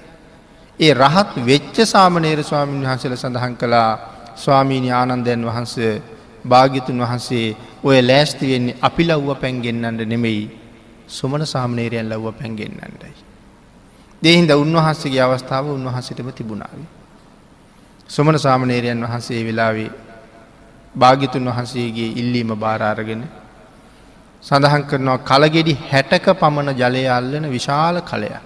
ඒ 0.80 0.94
රහත් 0.96 1.32
වෙච්ච 1.44 1.76
සාමනේර 1.86 2.44
ස්වාමීන් 2.44 2.84
වහන්සේල 2.84 3.16
සඳහන් 3.16 3.56
කළා 3.56 3.92
ස්වාමීණි 4.36 4.92
ආනන්දයන් 4.92 5.46
වහන්ස 5.46 5.76
භාගිතුන් 6.46 7.00
වහන්සේ 7.00 7.48
ඔය 7.84 7.98
ලෑස්තිවෙන්නේ 8.02 8.78
අපි 8.82 9.04
ලව්ව 9.06 9.36
පැන්ගෙන්න්නට 9.36 10.06
නෙමෙයි 10.06 10.44
සුමන 11.10 11.46
සාමනේරයන් 11.46 12.10
ලව්ව 12.10 12.34
පැන්ගෙන්න්නටයි. 12.34 13.16
දෙහින්ද 14.22 14.52
උන්වහන්සේගේ 14.54 15.22
අවස්ථාව 15.22 15.66
උන්වහසටම 15.70 16.30
තිබුණාව. 16.32 16.80
සුමන 18.10 18.40
සාමනේරයන් 18.40 19.02
වහන්සේ 19.02 19.42
වෙලාවේ 19.42 19.92
භාගිතුන් 20.96 21.46
වහන්සේගේ 21.46 22.14
ඉල්ලීම 22.16 22.52
භාරාරගෙන 22.56 23.24
සඳහන් 24.44 24.84
කරනවා 24.84 25.18
කලගෙඩි 25.22 25.74
හැටක 25.86 26.28
පමණ 26.34 26.74
ජලය 26.74 27.04
අල්ලන 27.10 27.46
විශාල 27.48 28.02
කලයක්. 28.02 28.46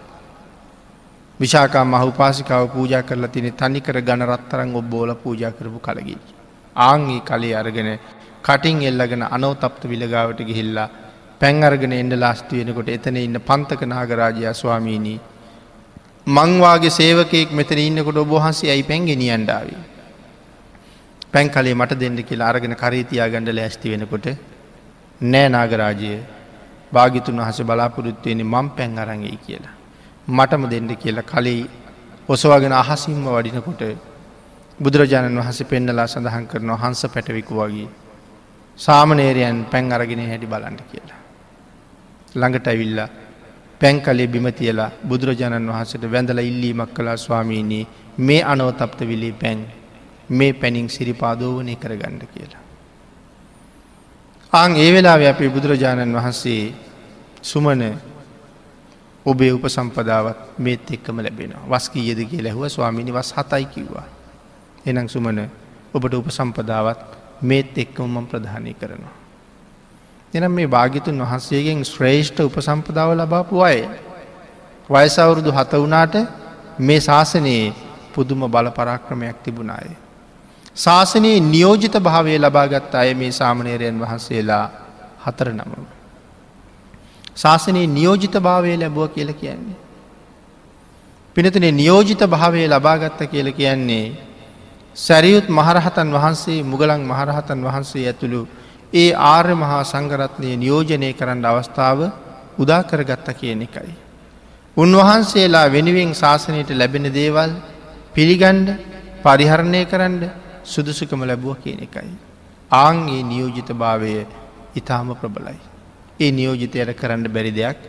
විශාකා 1.39 1.85
මහුපාසිකාව 1.85 2.65
පූජා 2.69 3.03
කරලා 3.03 3.27
තින 3.27 3.47
තනිකර 3.53 3.97
ගණරත්තරන් 4.01 4.75
ඔබ්බෝල 4.75 5.15
පූජා 5.15 5.51
කරපු 5.51 5.79
කලගී. 5.79 6.19
ආංගේ 6.75 7.21
කලේ 7.21 7.55
අරගෙන 7.55 7.89
කටින් 8.43 8.81
එල්ලගෙන 8.83 9.23
අනෝතප්ත 9.27 9.83
විලගාවට 9.85 10.39
ගිහිල්ලා 10.41 10.89
පැන් 11.41 11.63
අර්ගෙන 11.63 11.93
එන්ඩ 11.93 12.13
ලාස්ති 12.15 12.59
වෙනකොට 12.59 12.89
එතන 12.89 13.17
ඉන්න 13.17 13.39
පන්තක 13.39 13.81
නාගරාජය 13.85 14.53
ස්වාමීණී. 14.53 15.19
මංවාගේ 16.27 16.89
සේවකයෙක් 16.91 17.51
මෙතන 17.51 17.79
ඉන්නකොට 17.79 18.17
ඔබහන්සේ 18.17 18.69
ඇයි 18.69 18.83
පැන්ගෙනියන්ඩාවී. 18.83 19.92
පැන් 21.33 21.49
කලේ 21.49 21.73
මට 21.73 21.99
දෙන්න 21.99 22.17
කියලා 22.23 22.49
අරගෙන 22.49 22.75
කරීතියා 22.75 23.29
ගණඩ 23.29 23.57
ලෑස්ති 23.57 23.93
වෙනකොට 23.93 24.27
නෑ 25.21 25.47
නාගරාජය 25.49 26.11
භාගිතුන් 26.91 27.39
වහස 27.39 27.59
බලාපොරොත්තුවෙන 27.63 28.43
මං 28.45 28.67
පැන් 28.71 28.99
අරංගයි 28.99 29.37
කියලා. 29.37 29.73
මටම 30.27 30.63
දෙන්න 30.69 30.91
කියලා 30.95 31.25
කලේ 31.25 31.65
ඔසවාගෙන 32.29 32.73
අහසිම්ම 32.73 33.25
වඩිනකොට 33.27 33.83
බුදුරජාණන් 34.79 35.39
වහස 35.39 35.59
පෙන්නලා 35.65 36.07
සඳහන් 36.07 36.47
කරනවා 36.47 36.77
හංස 36.77 37.01
පැටවිකු 37.07 37.53
වගේ. 37.55 37.89
සාමනේරයන් 38.79 39.65
පැන් 39.65 39.91
අරගෙන 39.91 40.21
හැටි 40.21 40.47
බලන්න 40.47 40.79
කියලා. 40.85 41.19
ළඟට 42.35 42.67
ඇවිල්ලා 42.67 43.09
පැන් 43.81 44.01
කලේ 44.01 44.27
බිම 44.27 44.47
තියලා 44.51 44.91
බුදුරජාණන් 45.03 45.69
වහසට 45.69 46.11
වැඳල 46.11 46.39
ඉල්ලීමක් 46.41 46.93
කලා 46.93 47.17
ස්වාමීනී 47.17 47.87
මේ 48.19 48.43
අනෝතප්ත 48.45 48.99
විලි 49.03 49.31
පැන් 49.33 49.59
මේ 50.33 50.53
පැනිින් 50.53 50.89
සිරිපාදෝවනය 50.89 51.75
කරගන්න 51.75 52.19
කියලා. 52.27 52.63
ආං 54.53 54.75
ඒ 54.75 54.89
වෙලා 54.91 55.17
අපේ 55.25 55.49
බුදුරජාණන් 55.49 56.15
වහන්සේ 56.15 56.73
සුමන 57.43 57.81
ඔබේ 59.25 59.51
උප 59.51 59.65
සම්පදාවත් 59.67 60.59
මේත් 60.59 60.91
එක්කම 60.91 61.17
ලැබෙනවා 61.19 61.69
වස්කී 61.71 62.07
යෙද 62.09 62.21
කිය 62.25 62.41
ලැහුව 62.41 62.67
ස්වාමිනි 62.67 63.11
වස් 63.11 63.33
හතයි 63.33 63.65
කිව්වා. 63.67 64.07
එනම් 64.85 65.07
සුමන 65.07 65.39
ඔබට 65.93 66.13
උප 66.13 66.29
සම්පදාවත් 66.29 66.99
මේත් 67.41 67.77
එක්කමම 67.77 68.25
ප්‍රධානය 68.25 68.73
කරනවා. 68.73 69.15
එනම් 70.33 70.51
මේ 70.51 70.67
භාගිතුන් 70.67 71.19
වහන්සේගෙන් 71.19 71.85
ශ්‍රේෂ්ඨ 71.85 72.39
උපසම්පදාව 72.41 73.09
ලබාපු 73.15 73.61
අය. 73.61 73.79
වයසවුරුදු 74.89 75.51
හත 75.51 75.73
වනාට 75.75 76.15
මේ 76.79 76.99
ශාසනයේ 76.99 77.73
පුදුම 78.13 78.41
බල 78.47 78.67
පරාක්‍රමයක් 78.69 79.37
තිබුණාය. 79.43 80.02
ශාසනයේ 80.75 81.39
නියෝජිත 81.41 81.95
භාවය 81.99 82.37
ලබාගත් 82.37 82.95
අය 82.95 83.13
මේ 83.13 83.31
සාමනේරයන් 83.31 83.99
වහන්සේලා 83.99 84.65
හතර 85.19 85.49
නමම. 85.51 85.85
ශාසනයේ 87.35 87.87
නියෝජිත 87.87 88.35
භාවය 88.39 88.75
ලැබුව 88.75 89.07
කියල 89.09 89.33
කියන්නේ. 89.33 89.77
පිනතින 91.35 91.65
නියෝජිත 91.73 92.21
භාවය 92.25 92.67
ලබාගත්ත 92.67 93.21
කියල 93.25 93.51
කියන්නේ 93.51 94.17
සැරියුත් 94.95 95.47
මහරහතන් 95.49 96.09
වහන්සේ 96.11 96.63
මුගලන් 96.63 97.01
මහරහතන් 97.03 97.59
වහන්සේ 97.61 98.05
ඇතුළු 98.05 98.41
ඒ 98.93 99.09
ආර්ය 99.13 99.53
මහා 99.55 99.83
සංගරත්නය 99.83 100.49
නියෝජනය 100.55 101.09
කරන්න 101.13 101.45
අවස්ථාව 101.45 101.99
උදාකරගත්ත 102.57 103.27
කියන 103.31 103.61
එකයි. 103.61 103.93
උන්වහන්සේලා 104.77 105.67
වෙනුවෙන් 105.67 106.11
ශාසනයට 106.13 106.69
ලැබෙන 106.71 107.05
දේවල් 107.11 107.51
පිළිගණ්ඩ 108.13 108.69
පරිහරණය 109.23 109.81
කරන්න 109.85 110.42
සුදුසුකම 110.63 111.21
ලැබුව 111.23 111.57
කියන 111.57 111.79
එකයි. 111.79 112.13
ආංගේ 112.71 113.21
නියෝජිත 113.23 113.69
භාවය 113.73 114.13
ඉතාම 114.75 115.09
ප්‍රබලයි. 115.15 115.59
ඒ 116.19 116.31
නියෝජිතයට 116.31 116.93
කරන්න 116.93 117.27
බැරි 117.29 117.51
දෙයක් 117.51 117.79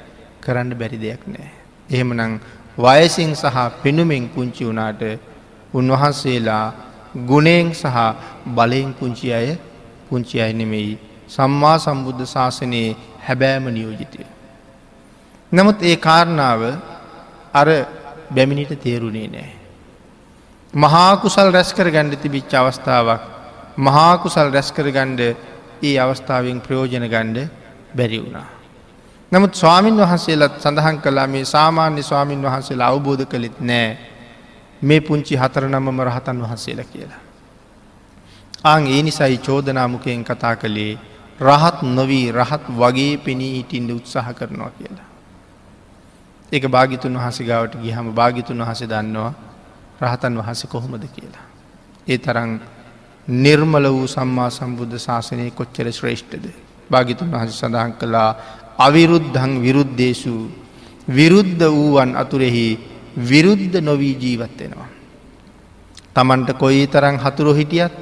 කරන්න 0.41 0.75
බැරි 0.75 0.99
දෙයක් 0.99 1.23
නෑ. 1.27 1.51
එහෙමනං 1.89 2.41
වයසින් 2.79 3.33
සහ 3.35 3.57
පෙනුමෙන් 3.83 4.29
පුංචි 4.29 4.65
වුණාට 4.65 5.03
උන්වහන්සේලා 5.75 6.67
ගුණෙන් 7.23 7.73
සහ 7.73 7.99
බලයෙන් 8.49 8.93
පුංචි 8.93 9.33
අය 9.33 9.49
පුංචි 10.09 10.41
අය 10.41 10.53
නෙමෙයි 10.53 10.99
සම්මා 11.29 11.77
සම්බුද්ධ 11.79 12.25
ශාසනයේ 12.27 12.97
හැබෑම 13.21 13.67
නියෝජිතය. 13.71 14.27
නමුත් 15.53 15.79
ඒ 15.83 15.97
කාරණාව 15.99 16.63
අර 17.55 17.69
බැමිණිට 18.31 18.73
තේරුණේ 18.79 19.29
නෑ. 19.29 19.64
මහාකුසල් 20.75 21.53
රැස්කර 21.53 21.87
ගණ්ඩ 21.87 22.19
තිබිච්ච 22.19 22.53
අවස්ථාවක් 22.53 23.23
මහාකුසල් 23.79 24.49
රැස්කර 24.51 24.87
ගණ්ඩ 24.89 25.21
ඒ 25.81 25.95
අවස්ථාවෙන් 25.99 26.59
ප්‍රයෝජන 26.61 27.07
ගණ්ඩ 27.07 27.39
බැරි 27.95 28.19
වුණා. 28.19 28.49
නමුත් 29.33 29.55
ස්වාමීන් 29.55 29.97
වහන්සේලත් 29.97 30.59
සඳහන් 30.59 30.99
කලා 30.99 31.27
මේ 31.27 31.45
සාමාන්‍ය 31.47 32.03
ස්වාමීන් 32.03 32.43
වහන්සේලා 32.43 32.89
අවබෝධ 32.89 33.25
කළෙත් 33.25 33.61
නෑ 33.63 33.89
මේ 34.83 35.01
පුංචි 35.01 35.35
හතර 35.37 35.69
නමම 35.69 36.03
රහතන් 36.03 36.43
වහන්සේලා 36.43 36.87
කියලා. 36.87 37.23
ආං 38.65 38.87
ඒ 38.89 39.03
නිසයි 39.03 39.39
චෝදනාමුකයෙන් 39.39 40.25
කතා 40.25 40.55
කළේ 40.57 40.99
රහත් 41.41 41.79
නොවී 41.93 42.27
රහත් 42.33 42.65
වගේ 42.75 43.17
පෙනී 43.19 43.55
හිටින්ට 43.55 43.91
උත්සාහ 43.93 44.29
කරනවා 44.33 44.71
කියලා. 44.73 45.09
ඒක 46.53 46.65
භාගිතුන් 46.69 47.15
වහසිගාවට 47.17 47.75
ගිහම 47.79 48.07
භාගිතුන් 48.13 48.59
වහස 48.61 48.83
දන්නවා 48.85 49.33
රහතන් 50.05 50.39
වහස 50.39 50.67
කොහොමද 50.67 51.05
කියලා. 51.07 51.47
ඒ 52.07 52.19
තරං 52.19 52.51
නිර්මල 53.29 53.87
වූ 53.89 54.07
සම්මා 54.09 54.51
සම්බුද්ධ 54.51 54.99
ශාසනය 54.99 55.51
කොච්චර 55.53 55.87
ශ්‍රේෂ්ඨද. 55.91 56.47
භාගිතුන් 56.91 57.31
වහස 57.31 57.61
සඳහන් 57.61 57.93
කළා 57.95 58.31
අවිරුද්ධං 58.79 59.53
විරුද්ධේශු 59.61 60.35
විරුද්ධ 61.09 61.65
වූවන් 61.69 62.11
අතුරෙහි 62.15 62.67
විරුද්ධ 63.21 63.77
නොවී 63.81 64.15
ජීවත්වෙනවා. 64.17 64.89
තමන්ට 66.15 66.51
කොයි 66.55 66.87
තරං 66.87 67.17
හතුරු 67.19 67.53
හිටියත් 67.53 67.95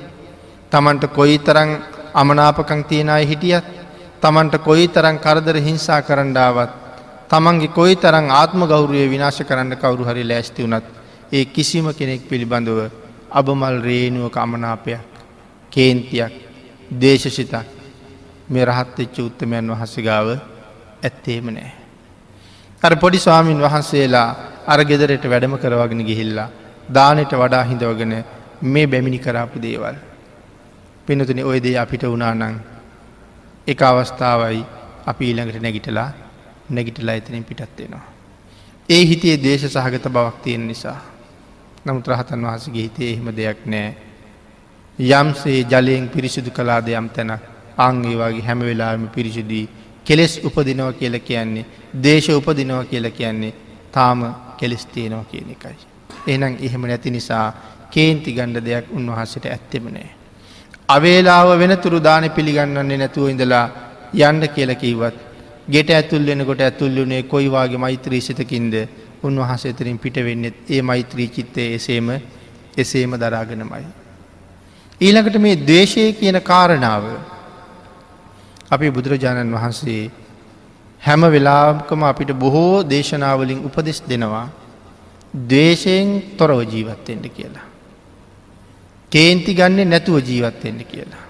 තමන්ට 0.72 1.04
කොයි 1.08 1.38
තරං 1.40 1.70
අමනාපකං 2.14 2.84
තියෙනයි 2.84 3.24
හිටියත් 3.24 3.64
තමන්ට 4.20 4.58
කොයි 4.60 4.88
තරං 4.88 5.18
කරදර 5.18 5.56
හිංසා 5.58 6.02
කරණ්ඩාවත් 6.02 6.72
තමන්ගේ 7.28 7.68
කොයි 7.70 7.96
තරං 7.96 8.26
ආත්ම 8.30 8.66
ගෞරුවය 8.66 9.08
විනාශ 9.08 9.40
කරන්න 9.42 9.76
කවරු 9.76 10.04
හරි 10.04 10.24
ලෑස්ති 10.24 10.64
වනත් 10.64 11.01
ඒ 11.32 11.44
කිසිම 11.46 11.86
කෙනෙක් 11.92 12.22
පිළිබඳව 12.22 12.80
අබමල් 13.30 13.76
රේනුව 13.80 14.26
කමනාපයක් 14.30 15.00
කේන්තියක් 15.72 16.32
දේශසිතක් 16.94 17.68
මේ 18.48 18.64
රහත්වෙච්ච 18.64 19.16
උත්තමයන් 19.20 19.70
වහසගාව 19.72 20.28
ඇත්තේම 21.02 21.46
නෑ. 21.48 21.70
අර 22.82 22.92
පොඩි 22.96 23.18
ස්වාමීන් 23.18 23.60
වහන්සේලා 23.60 24.28
අර 24.66 24.80
ගෙදරට 24.82 25.24
වැඩම 25.24 25.54
කරවගෙන 25.56 26.02
ගිහිල්ලා 26.02 26.48
දානට 26.88 27.32
වඩා 27.34 27.64
හිඳවගෙන 27.64 28.12
මේ 28.64 28.86
බැමිණි 28.86 29.18
කරාපු 29.18 29.58
දේවල්. 29.58 29.96
පිනතුන 31.06 31.40
ඔය 31.42 31.58
දේ 31.60 31.76
අපිට 31.78 32.04
වනානං 32.04 32.60
එක 33.66 33.82
අවස්ථාවයි 33.82 34.60
අපි 35.06 35.24
ඊළඟට 35.24 35.62
නැගිටලා 35.62 36.10
නැගිටලා 36.70 37.14
එතනින් 37.14 37.44
පිටත්වෙනවා. 37.44 38.04
ඒ 38.88 39.02
හිතේ 39.04 39.36
දේශ 39.38 39.66
සහගත 39.66 40.06
බවක් 40.08 40.36
තියෙන 40.44 40.68
නිසා. 40.68 41.00
නමුත් 41.84 42.08
රහතන් 42.08 42.44
වහසගේ 42.44 42.82
හිතේ 42.82 43.10
එහෙම 43.12 43.28
දෙයක් 43.36 43.60
නෑ. 43.66 43.94
යම්සේ 44.98 45.64
ජලයෙන් 45.64 46.08
පිරිසිදු 46.08 46.50
කලාද 46.50 46.88
යම් 46.90 47.08
තැන 47.08 47.32
අංගේ 47.78 48.16
වගේ 48.16 48.42
හැම 48.42 48.60
වෙලාම 48.60 49.08
පිරිසිදී 49.08 49.68
කෙලෙස් 50.04 50.34
උපදිනව 50.40 50.92
කියල 50.94 51.18
කියන්නේ 51.20 51.66
දේශ 52.02 52.28
උපදිනව 52.30 52.86
කියල 52.90 53.10
කියන්නේ 53.10 53.52
තාම 53.92 54.20
කෙලෙස් 54.58 54.86
තියෙනවා 54.86 55.24
කියන 55.24 55.50
එකයි. 55.50 55.76
එනම් 56.28 56.54
එහෙම 56.60 56.82
නැති 56.82 57.10
නිසා 57.10 57.46
කේන්ති 57.90 58.32
ගණ්ඩ 58.32 58.64
දෙයක් 58.64 58.86
උන්වහසට 58.92 59.46
ඇත්තෙමනෑ. 59.46 60.10
අවේලාව 60.88 61.58
වෙන 61.58 61.76
තුරු 61.78 61.98
දාන 62.00 62.30
පිළිගන්නන්නේ 62.30 62.98
නැතුව 62.98 63.28
ඉඳලා 63.28 63.66
යන්ඩ 64.20 64.44
කියල 64.54 64.74
කිවත් 64.76 65.16
ගෙට 65.68 65.90
ඇතුල් 65.90 66.26
වෙනකොට 66.26 66.60
ඇතුල්ලුනේ 66.60 67.22
කොයිවාගේ 67.24 67.78
මෛත්‍රී 67.78 68.22
සිතකින්ද 69.22 69.38
උන්වහස 69.38 69.64
එතරින් 69.64 69.98
පිට 69.98 70.14
වෙන්නෙත් 70.14 70.54
ඒ 70.68 70.82
මෛත්‍රී 70.82 71.28
චිත්තය 71.28 71.74
එසේම 71.74 72.20
එසේම 72.76 73.10
දරාගෙනමයි. 73.12 73.86
ඊළඟට 75.00 75.40
මේ 75.40 75.56
දේශය 75.56 76.12
කියන 76.12 76.40
කාරණාව 76.40 77.04
අපි 78.70 78.90
බුදුරජාණන් 78.90 79.52
වහන්සේ 79.52 80.10
හැම 81.00 81.20
වෙලාකම 81.20 82.02
අපිට 82.02 82.32
බොහෝ 82.32 82.82
දේශනාවලින් 82.82 83.64
උපදෙස් 83.64 84.02
දෙනවා 84.08 84.48
දේශයෙන් 85.34 86.36
තොරව 86.36 86.62
ජීවත්තෙන්ට 86.64 87.26
කියලා. 87.28 87.66
කේන්ති 89.10 89.54
ගන්නේ 89.54 89.84
නැතුව 89.84 90.18
ජීවත්වෙන්න 90.20 90.84
කියලා. 90.84 91.24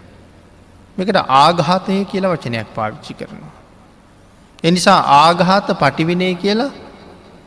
මේකට 0.99 1.17
ආඝාතය 1.17 2.05
කියලා 2.05 2.31
වචනයක් 2.31 2.75
පාවිච්චි 2.75 3.15
කරනවා. 3.15 3.53
එනිසා 4.65 5.01
ආඝාත 5.01 5.67
පටිවිනය 5.79 6.35
කියලා 6.35 6.82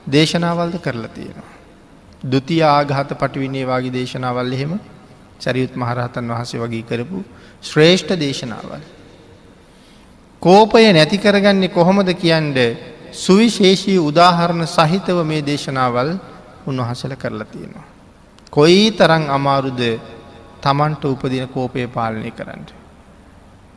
දේශනාවල්ද 0.08 0.76
කරලා 0.80 1.08
තියෙනවා. 1.10 1.52
දුතිය 2.24 2.64
ආඝාත 2.64 3.10
පටිවිනේ 3.14 3.66
වගේ 3.66 3.94
දේශනාවල් 3.94 4.52
එහෙම 4.52 4.74
චරියුත් 5.40 5.74
මහරහතන් 5.76 6.30
වහසේ 6.30 6.60
වගේ 6.60 6.84
කරපු 6.84 7.24
ශ්‍රේෂ්ඨ 7.62 8.14
දේශනාවල්. 8.18 8.84
කෝපය 10.42 10.86
නැති 10.90 11.18
කරගන්නේ 11.18 11.70
කොහොමද 11.70 12.10
කියන්ට 12.16 12.58
සුවිශේෂී 13.14 14.00
උදාහරණ 14.00 14.68
සහිතව 14.68 15.18
මේ 15.24 15.42
දේශනාවල් 15.42 16.10
උන්වහසල 16.68 17.14
කරලා 17.16 17.46
තියෙනවා. 17.46 17.86
කොයි 18.50 18.92
තරං 18.92 19.30
අමාරුද 19.30 19.82
තමන්ට 20.62 21.04
උපදින 21.06 21.48
කෝපය 21.50 21.88
පාලනය 21.88 22.32
කරන්න. 22.32 22.66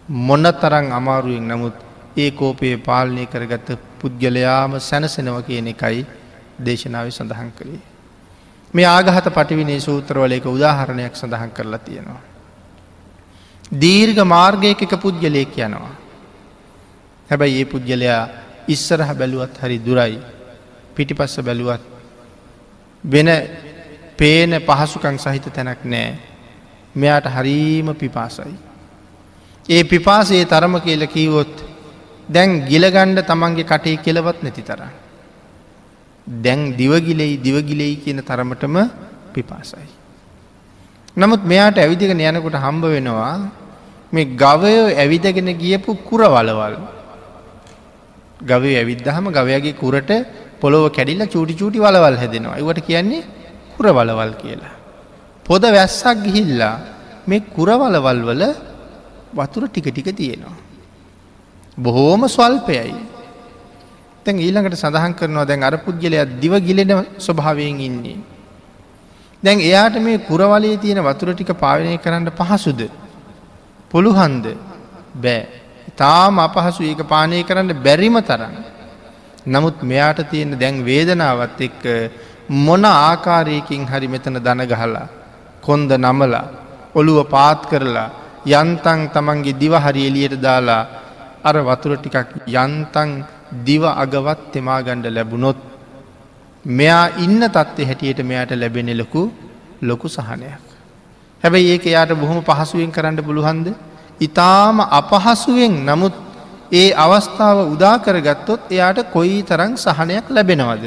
මොන්න 0.09 0.47
තරං 0.55 0.93
අමාරුවෙන් 0.93 1.49
නමුත් 1.49 1.77
ඒ 2.17 2.31
කෝපයේ 2.33 2.77
පාලනය 2.79 3.27
කරගත්ත 3.27 3.69
පුද්ගලයාම 4.01 4.73
සැනසෙනව 4.81 5.37
කියන 5.43 5.69
එකයි 5.69 6.07
දේශනාව 6.59 7.11
සඳහන් 7.11 7.51
කළේ. 7.51 7.85
මේ 8.75 8.87
ආගහත 8.87 9.29
පටිවිනේ 9.31 9.81
සූත්‍රවල 9.81 10.33
එක 10.33 10.47
උදාහරණයක් 10.47 11.15
සඳහන් 11.15 11.51
කරලා 11.51 11.79
තියෙනවා. 11.81 12.23
දීර්ඝ 13.75 14.25
මාර්ගයක 14.27 14.83
එක 14.83 14.95
පුද්ගලයෙක් 14.97 15.57
යනවා. 15.59 15.95
හැබැයි 17.31 17.61
ඒ 17.61 17.65
පුද්ගලයා 17.67 18.23
ඉස්සරහ 18.69 19.11
බැලුවත් 19.15 19.55
හරි 19.59 19.79
දුරයි 19.79 20.19
පිටිපස්ස 20.95 21.41
බැලුවත් 21.41 21.83
වෙන 23.05 23.29
පේන 24.17 24.51
පහසුකං 24.61 25.19
සහිත 25.19 25.47
තැනක් 25.51 25.85
නෑ 25.85 26.19
මෙයාට 26.95 27.27
හරීම 27.29 27.95
පිපාසයි. 27.95 28.55
ඒ 29.69 29.83
පිපාසේ 29.85 30.45
තරම 30.45 30.81
කියල 30.81 31.07
කීවොත් 31.07 31.55
දැන් 32.29 32.51
ගිලගණ්ඩ 32.63 33.21
තමන්ගේ 33.23 33.65
කටේ 33.65 33.97
කෙලවත් 33.99 34.43
නැති 34.43 34.63
තර. 34.63 34.83
දැන් 36.29 36.77
දිවගිලෙයි 36.77 37.41
දිවගිලෙයි 37.47 37.97
කියන 37.97 38.21
තරමටම 38.21 38.77
පිපාසයි. 39.33 39.89
නමුත් 41.17 41.43
මෙයාට 41.45 41.79
ඇවිදිගෙන 41.79 42.21
යනකොට 42.21 42.57
හම්බ 42.57 42.85
වෙනවා 42.85 43.33
මේ 44.13 44.25
ගවය 44.37 44.75
ඇවිදගෙන 44.95 45.49
ගියපු 45.57 45.97
කුරවලවල්. 46.09 46.75
ගවය 48.41 48.71
ඇවිද්ධහම 48.77 49.27
ගවයගේ 49.31 49.79
කුරට 49.83 50.11
පොළොව 50.61 50.93
කැඩිල්ල 50.93 51.25
චූටි 51.27 51.55
චූටි 51.55 51.79
වලවල් 51.79 52.17
හැදෙනවා. 52.23 52.59
ඒවට 52.61 52.87
කියන්නේ 52.87 53.27
කුරවලවල් 53.77 54.33
කියලා. 54.43 54.75
පොද 55.47 55.63
වැස්සක් 55.63 56.17
ගිහිල්ලා 56.25 56.77
මේ 57.27 57.41
කුරවලවල් 57.57 58.21
වල 58.29 58.43
වතුර 59.35 59.63
ටික 59.69 59.89
ටික 59.91 60.09
තියෙනවා. 60.17 60.57
බොහෝම 61.79 62.23
ස්වල්පයයි. 62.29 62.95
තැන් 64.29 64.39
ඊළඟට 64.39 64.77
සඳහන් 64.77 65.15
කරනවා 65.15 65.47
දැන් 65.47 65.63
අර 65.63 65.75
පුද්ගලයක් 65.79 66.37
දිව 66.39 66.55
ගිලෙන 66.61 66.91
ස්වභාවයෙන් 67.19 67.81
ඉන්නේ. 67.81 68.19
දැන් 69.43 69.61
එයාට 69.61 69.97
මේ 69.99 70.19
කුරවලේ 70.21 70.77
තියෙන 70.77 71.01
වතුර 71.03 71.33
ටික 71.33 71.53
පාලනය 71.57 71.97
කරන්න 71.99 72.31
පහසුද. 72.31 72.81
පුළුහන්ද 73.91 74.47
බෑ. 75.17 75.47
තාම 75.97 76.39
අපහසු 76.39 76.83
ඒක 76.85 77.03
පානය 77.07 77.43
කරන්න 77.43 77.73
බැරිම 77.79 78.19
තරන්න. 78.21 78.55
නමුත් 79.47 79.83
මෙයාට 79.83 80.21
තියෙන 80.31 80.53
දැන් 80.55 80.85
වේදනාවත් 80.85 81.61
එක්ක 81.61 81.83
මොන 82.49 82.85
ආකාරයකින් 82.85 83.87
හරි 83.87 84.09
මෙතන 84.09 84.37
දන 84.39 84.63
ගහලා 84.67 85.09
කොන්ද 85.61 85.91
නමලා 85.97 86.47
ඔළුව 86.95 87.19
පාත් 87.27 87.61
කරලා 87.67 88.09
යන්තන් 88.47 89.01
තමන්ගේ 89.09 89.55
දිව 89.55 89.75
හරි 89.77 90.03
එලියට 90.09 90.37
දාලා 90.39 90.83
අර 91.43 91.57
වතුර 91.63 91.97
ටිකක් 91.97 92.31
යන්තන් 92.55 93.11
දිව 93.65 93.83
අගවත් 93.85 94.41
තෙමාගණ්ඩ 94.53 95.07
ලැබුණොත් 95.09 95.59
මෙයා 96.65 97.05
ඉන්න 97.19 97.41
තත්ත්ය 97.49 97.83
හැටියට 97.85 98.21
මෙයාට 98.23 98.53
ලැබෙන 98.53 98.91
ලොකු 98.97 99.23
ලොකු 99.83 100.09
සහනයක්. 100.09 100.65
හැබැයි 101.43 101.71
ඒක 101.71 101.85
යායට 101.87 102.15
බොහොම 102.15 102.41
පහසුවෙන් 102.43 102.91
කරන්න 102.91 103.21
පුළුහන්ද. 103.23 103.69
ඉතාම 104.21 104.81
අපහසුවෙන් 104.93 105.75
නමුත් 105.87 106.15
ඒ 106.73 106.89
අවස්ථාව 106.95 107.59
උදාකරගත්තොත් 107.75 108.61
එයාට 108.71 108.99
කොයි 109.13 109.39
තරං 109.43 109.73
සහනයක් 109.77 110.27
ලැබෙනවද. 110.29 110.85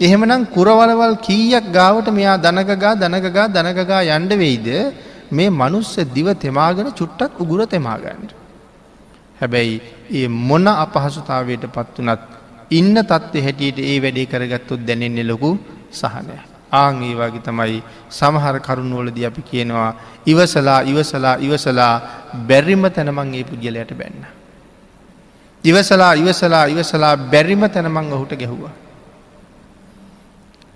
එහෙමනම් 0.00 0.46
කුරවලවල් 0.46 1.14
කීයක් 1.18 1.66
ගාවට 1.72 2.08
මෙයා 2.10 2.38
දනගගා 2.38 2.94
දනගගා 2.94 3.46
දනගගා 3.48 4.02
යන්ඩ 4.08 4.32
වෙයිද 4.34 4.68
මේ 5.30 5.50
මනුස්ස 5.52 5.94
දිව 6.14 6.28
තෙමාගෙන 6.36 6.88
චුට්ටක් 6.92 7.40
උගුර 7.40 7.60
තෙමාගන්නට. 7.66 8.37
හැබැයි 9.40 9.80
ඒ 10.12 10.28
මොන 10.28 10.66
අපහසුතාවයට 10.68 11.64
පත් 11.68 11.96
වනත් 11.98 12.22
ඉන්න 12.70 12.94
තත්ත්ව 13.00 13.42
හැටියට 13.42 13.78
ඒ 13.80 13.98
වැඩේ 13.98 14.26
කරගත්තුත් 14.26 14.80
දැනෙන්නේ 14.82 15.24
ලොකු 15.24 15.50
සහනය. 15.92 16.38
ආං 16.72 17.02
ඒ 17.02 17.14
වගේ 17.14 17.40
තමයි 17.40 17.82
සමහර 18.10 18.60
කරුණුවලද 18.60 19.18
අපි 19.24 19.42
කියනවා 19.42 19.92
ඉවසලා 20.26 20.80
ඉවසලා 20.82 21.36
ඉවසලා 21.38 21.94
බැරිම 22.46 22.84
තැනමං 22.90 23.34
ඒ 23.34 23.44
පුද්ගලයට 23.44 23.94
බැන්න. 23.94 24.26
ඉවසලා 25.64 26.12
ඉවසලා 26.14 26.66
ඉවසලා 26.66 27.16
බැරිම 27.16 27.62
තැනමං 27.68 28.12
ඔහුට 28.12 28.32
ගැහුවා. 28.34 28.74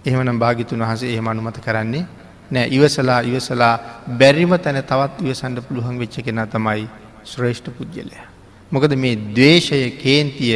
එහෙමනම් 0.05 0.39
භාගිතුන් 0.39 0.83
වහසේ 0.83 1.13
එහෙම 1.13 1.29
අනුමත 1.29 1.61
කරන්නේ 1.61 2.05
නෑ 2.51 2.67
ඉවසලා 2.69 3.21
ඉවසලා 3.23 3.75
බැරිම 4.19 4.59
තැන 4.59 4.83
තවත් 4.83 5.15
ඉවසන්ඩ 5.23 5.59
පුළුවන් 5.63 5.99
වෙච්ච 5.99 6.17
කෙන 6.21 6.47
තමයි 6.49 6.89
ශ්‍රේෂ්ඨ 7.25 7.71
පුද්ගලය. 7.71 8.32
මොකද 8.73 8.95
මේ 8.97 9.17
දවේශය 9.31 9.81
කේන්තිය 9.97 10.55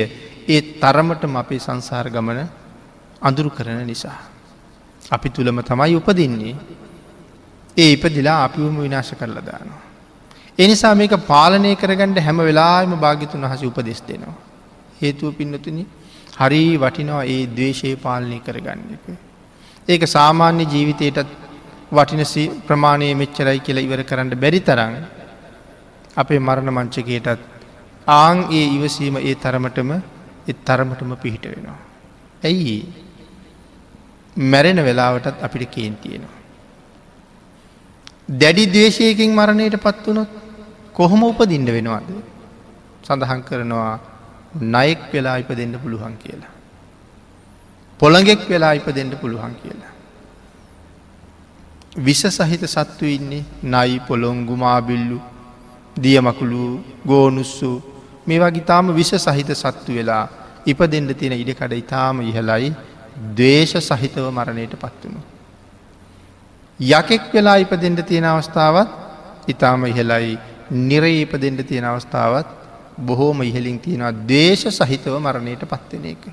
ඒ 0.48 0.61
තරමටම 0.81 1.37
අපේ 1.37 1.59
සංසාර 1.59 2.07
ගමන 2.09 2.40
අඳුරු 3.22 3.50
කරන 3.50 3.81
නිසා. 3.85 4.18
අපි 5.11 5.29
තුළම 5.31 5.61
තමයි 5.62 5.96
උපදින්නේ 5.96 6.55
ඒ 7.76 7.92
ඉපදිලා 7.92 8.38
අපිවම 8.44 8.76
විනාශ 8.79 9.12
කරලා 9.14 9.42
දානවා. 9.42 9.83
එනිසා 10.59 10.94
මේක 10.94 11.14
පාලනය 11.24 11.72
කරගන්නට 11.74 12.20
හැම 12.20 12.38
වෙලාම 12.40 12.92
භාගිතුන් 12.96 13.42
වහස 13.42 13.62
උපදෙස් 13.62 14.00
දෙනවා. 14.02 14.37
හේතුව 15.00 15.35
පින්නතුනි 15.35 15.85
හරි 16.38 16.62
වටිනවා 16.76 17.24
ඒ 17.26 17.42
දවේශය 17.48 17.90
පාලනය 17.96 18.38
කරගන්න 18.40 18.94
එක. 18.94 19.05
ඒක 19.88 20.02
සාමාන්‍ය 20.09 20.64
ජීවිතයටත් 20.66 21.29
වටින 21.92 22.22
ප්‍රමාණය 22.66 23.11
මෙච්චරයි 23.14 23.61
කියලා 23.61 23.83
ඉවර 23.83 24.02
කරන්න 24.02 24.33
බැරි 24.37 24.61
තරන්න 24.61 25.05
අපේ 26.16 26.38
මරණ 26.38 26.70
මංචකයටත් 26.70 27.56
ආං 28.07 28.38
ඒ 28.51 28.66
ඉවසීම 28.77 29.16
ඒ 29.19 29.35
තරමටම 29.37 29.90
එත් 30.47 30.59
තරමටම 30.64 31.12
පිහිට 31.16 31.45
වෙනවා. 31.45 31.79
ඇයි 32.45 32.77
මැරෙන 34.37 34.79
වෙලාවටත් 34.79 35.42
අපිට 35.42 35.71
කේන්තියෙනවා. 35.71 36.35
දැඩි 38.33 38.66
දේශයකින් 38.69 39.35
මරණයට 39.35 39.77
පත් 39.79 40.07
වනොත් 40.07 40.31
කොහොම 40.92 41.23
උපදින්න 41.23 41.66
වෙනවාද. 41.69 42.09
සඳහන් 43.05 43.42
කරනවා 43.42 43.99
නයෙක් 44.75 45.01
වෙලා 45.12 45.37
ඉප 45.38 45.51
දෙන්න 45.51 45.75
පුළුවන් 45.79 46.16
කියලා. 46.16 46.53
පොළඟෙක් 48.01 48.49
වෙලා 48.49 48.73
ඉප 48.75 48.88
දෙන්න 48.88 49.12
පුළුවන් 49.21 49.55
කියලා. 49.57 49.92
විස 51.97 52.23
සහිත 52.29 52.62
සත්තු 52.66 53.05
ඉන්නේ 53.07 53.45
නයි 53.64 54.01
පොළොංගු 54.07 54.55
මාබිල්ලු 54.57 55.19
දියමකුළු 55.97 56.85
ගෝනුස්සු 57.05 57.96
මේ 58.27 58.39
වගේ 58.39 58.65
තාම 58.65 58.93
විස 58.93 59.11
සහිත 59.19 59.51
සත්තු 59.55 59.93
වෙලා 59.93 60.25
ඉප 60.67 60.81
දෙන්න 60.87 61.09
තියෙන 61.12 61.35
ඉඩකඩ 61.35 61.73
ඉතාම 61.75 62.21
ඉහලයි 62.23 62.75
දේශ 63.35 63.75
සහිතව 63.81 64.27
මරණයට 64.31 64.75
පත්වනු. 64.77 65.21
යකෙක් 66.81 67.33
වෙලා 67.33 67.57
ඉප 67.59 67.73
දෙන්න 67.75 67.97
තියෙන 68.03 68.25
අවස්ථාවත් 68.27 68.89
ඉතාම 69.49 69.87
ඉහලයි 69.87 70.39
නිරේ 70.71 71.21
ඉප 71.23 71.33
දෙන්න 71.35 71.57
තියෙන 71.61 71.85
අවස්ථාවත් 71.85 72.49
බොහෝම 72.99 73.43
ඉහලින් 73.43 73.79
තියෙනවා 73.79 74.12
දේශ 74.27 74.67
සහිතව 74.71 75.15
මරණයට 75.19 75.62
පත්වෙන 75.65 76.05
එක. 76.07 76.25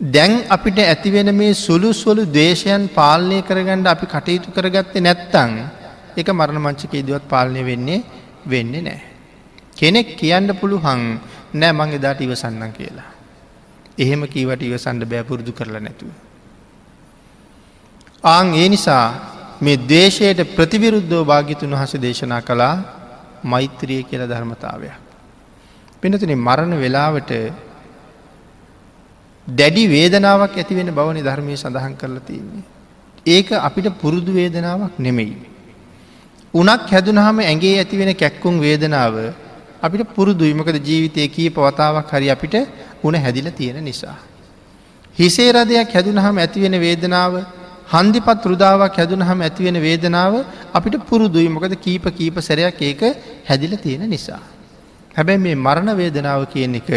දැන් 0.00 0.32
අපිට 0.48 0.78
ඇතිවෙන 0.80 1.34
මේ 1.34 1.54
සුළු 1.56 1.92
සොලු 1.94 2.24
දේශයන් 2.24 2.88
පාලනය 2.90 3.42
කරගණ්ඩ 3.42 3.86
අපි 3.86 4.06
කටයුතු 4.06 4.50
කරගත්තේ 4.50 5.00
නැත්තං 5.00 5.52
එක 6.16 6.28
මරණ 6.30 6.60
මංචක 6.60 6.92
ඉදුවත් 6.94 7.28
පාලනය 7.28 7.62
වෙන්නේ 7.62 8.04
වෙන්නේ 8.46 8.82
නෑ. 8.82 9.07
කෙනෙක් 9.78 10.16
කියන්න 10.16 10.50
පුළුහන් 10.54 11.02
නෑ 11.54 11.72
මං 11.72 11.90
එදාට 11.92 12.20
ඉවසන්නම් 12.20 12.72
කියලා. 12.72 13.08
එහෙම 13.98 14.22
කීවට 14.26 14.62
ඉවසන්ඩ 14.62 15.04
බෑපුරුදු 15.04 15.52
කරලා 15.52 15.80
නැතුව. 15.80 16.10
ආං 18.24 18.54
ඒ 18.54 18.68
නිසා 18.68 19.04
මේ 19.60 19.76
දේශයට 19.88 20.40
ප්‍රතිවිරුද්ධෝ 20.56 21.22
භාගිතුන් 21.24 21.72
වහස 21.72 21.94
දේශනා 21.98 22.42
කළා 22.42 22.74
මෛත්‍රිය 23.44 24.02
කියල 24.04 24.22
ධර්මතාවයක්. 24.24 24.96
පිනතුන 26.00 26.32
මරණ 26.38 26.74
වෙලාවට 26.76 27.32
දැඩි 29.46 29.84
වේදනාවක් 29.88 30.54
ඇතිවෙන 30.54 30.90
බවනි 30.92 31.22
ධර්මය 31.22 31.56
සඳහන් 31.56 31.94
කරලා 31.96 32.20
තියන්නේ. 32.22 32.64
ඒක 33.26 33.48
අපිට 33.60 33.88
පුරුදු 33.94 34.32
වේදනාවක් 34.32 34.94
නෙමෙයි. 34.98 35.36
උනක් 36.54 36.88
හැදුනහම 36.88 37.38
ඇගේ 37.42 37.76
ඇතිවෙන 37.78 38.14
කැක්කුම් 38.14 38.60
වේදනාව 38.60 39.14
අපිට 39.82 40.02
පුරුදුයිමකද 40.14 40.76
ජීවිතය 40.80 41.28
කී 41.28 41.50
පවතාවක් 41.50 42.10
හරි 42.10 42.30
අපිට 42.30 42.54
උන 43.02 43.14
හැදිල 43.16 43.50
තියෙන 43.50 43.84
නිසා. 43.84 44.16
හිසේ 45.16 45.52
රදයක් 45.52 45.94
හැදුනහම 45.94 46.36
ඇතිවෙන 46.36 46.76
වේදනාව 46.80 47.32
හන්දිපත් 47.92 48.44
රුදාවක් 48.44 48.94
හැදුනහම 48.94 49.40
ඇතිවෙන 49.40 49.78
වේදනාව 49.78 50.34
අපිට 50.74 50.96
පුරුදුයි 51.08 51.48
මොකද 51.48 51.74
කීප 51.76 52.04
කීප 52.10 52.36
සැරයක් 52.40 52.82
ඒක 52.82 53.02
හැදිල 53.48 53.76
තියෙන 53.76 54.04
නිසා. 54.06 54.42
හැබැයි 55.16 55.38
මේ 55.38 55.54
මරණ 55.56 55.96
වේදනාව 55.96 56.42
කියන 56.46 56.74
එක 56.80 56.90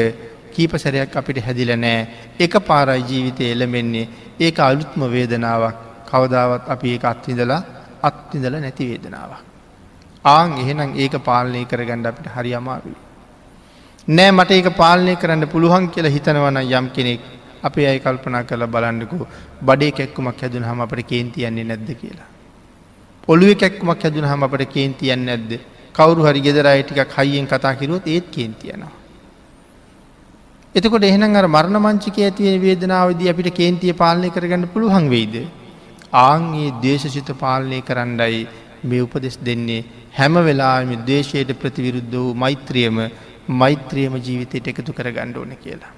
කීප 0.55 0.73
සැරයක් 0.77 1.15
අපිට 1.15 1.37
හැදිල 1.39 1.71
නෑ 1.75 1.99
එක 2.39 2.53
පාරයි 2.61 3.03
ජීවිතය 3.03 3.43
එළමෙන්නේ 3.53 4.09
ඒක 4.39 4.59
අලුත්ම 4.61 5.01
වේදනාවක් 5.07 5.77
කවදාවත් 6.09 6.65
අපි 6.67 6.95
ඒ 6.95 6.99
අත්විදලා 7.03 7.61
අත්විදල 8.03 8.55
නැති 8.57 8.89
වේදනාවක්. 8.91 9.50
ආං 10.25 10.57
එහෙනම් 10.57 10.93
ඒක 10.95 11.13
පාලනය 11.23 11.65
කරගණ්ඩ 11.65 12.05
අපිට 12.05 12.27
හරි 12.35 12.53
අමාරුයි. 12.53 12.97
නෑ 14.07 14.31
මට 14.31 14.51
ඒක 14.51 14.69
පාලනය 14.77 15.15
කරන්න 15.15 15.47
පුළුවන් 15.47 15.89
කියලා 15.93 16.13
හිතනවන 16.15 16.59
යම් 16.61 16.87
කෙනෙක් 16.95 17.21
අපේ 17.63 17.87
අයි 17.87 17.99
කල්පනා 17.99 18.43
කළ 18.43 18.65
බලන්නකු 18.67 19.25
බඩේ 19.61 19.91
කැක්කුමක් 19.91 20.41
හැදුන 20.41 20.63
හම 20.63 20.81
අපට 20.81 21.01
කේන්තියන්නේ 21.11 21.63
නැද්ද 21.63 21.89
කියලා. 22.01 22.29
ඔළුව 23.27 23.53
කැක්කුමක් 23.55 24.03
හැදුන 24.03 24.25
හම 24.25 24.43
අපට 24.43 24.63
කේන්තියන්න 24.75 25.29
ඇද්ද 25.29 25.51
කවරු 25.95 26.25
හරි 26.27 26.41
ගෙදරයි 26.41 26.83
ටිකක් 26.83 27.13
හයියෙන් 27.17 27.47
කතා 27.47 27.75
කිරුවොත් 27.75 28.07
ඒත් 28.07 28.27
කේන්තියනවා. 28.31 28.91
එතකොට 30.75 31.03
එහෙනම් 31.03 31.35
අර 31.35 31.47
මරණ 31.47 31.77
මංචික 31.79 32.17
ඇතිවෙන 32.19 32.61
වේදනාවදී 32.61 33.31
අපිට 33.31 33.53
කේන්තිය 33.59 33.93
පාලනය 33.93 34.29
කරගන්න 34.29 34.69
පුළුවන් 34.73 35.09
වෙයිද. 35.09 35.35
ආංගේ 36.13 36.73
දේශසිත 36.83 37.29
පාලනය 37.41 37.81
කරන්නයි 37.81 38.47
මේ 38.83 39.01
උපදෙස් 39.01 39.37
දෙන්නේ 39.39 39.83
හැම 40.11 40.33
වෙලාම 40.39 40.93
දේශයට 41.05 41.51
ප්‍රතිවිරුද්ධ 41.53 42.13
වූ 42.13 42.33
මෛත්‍රියම 42.35 42.97
මෛත්‍රියම 43.47 44.13
ජීවිතයට 44.17 44.67
එකතු 44.67 44.93
කර 44.93 45.11
ගණ්ඩ 45.11 45.37
ඕන 45.37 45.57
කියලා. 45.57 45.93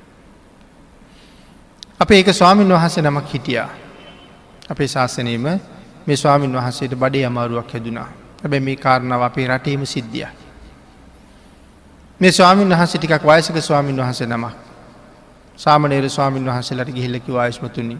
අප 1.99 2.11
ඒක 2.11 2.33
ස්වාමීන් 2.33 2.69
වහන්සේ 2.69 3.03
නමක් 3.03 3.27
හිටියා. 3.27 3.69
අපේ 4.69 4.87
ශාසනයම 4.87 5.45
මේ 6.07 6.17
ස්වාමීන් 6.17 6.53
වහන්සේට 6.53 6.95
බඩේ 6.95 7.25
අමාරුවක් 7.25 7.73
හැදුනා. 7.73 8.09
හැබැ 8.41 8.59
මේ 8.59 8.75
කාරණාව 8.77 9.21
අපේ 9.21 9.47
රටේම 9.47 9.85
සිද්ධිය. 9.85 10.27
මේ 12.19 12.31
ස්වාමීන් 12.31 12.69
වහන්සේ 12.69 12.99
ටිකක් 12.99 13.23
වයසක 13.23 13.61
ස්වාමීන් 13.61 13.97
වහන්සේ 13.97 14.27
නම 14.27 14.45
සාමනේර 15.57 16.09
ස්වාමීන් 16.09 16.45
වහන්සේලට 16.45 16.91
ගිහිල්ලකි 16.91 17.33
වායස්මතුනි 17.33 17.97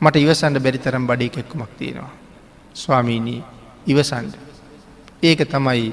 මට 0.00 0.16
ඉවසන්ඩ 0.16 0.60
බැරි 0.60 0.78
තරම් 0.78 1.06
බඩේ 1.06 1.28
කෙක්කුමක් 1.28 1.70
තියෙනවා. 1.78 2.12
ස්වාමීනී 2.74 3.44
ඉවසන්ඩ. 3.86 4.34
ඒක 5.22 5.40
තමයි 5.46 5.92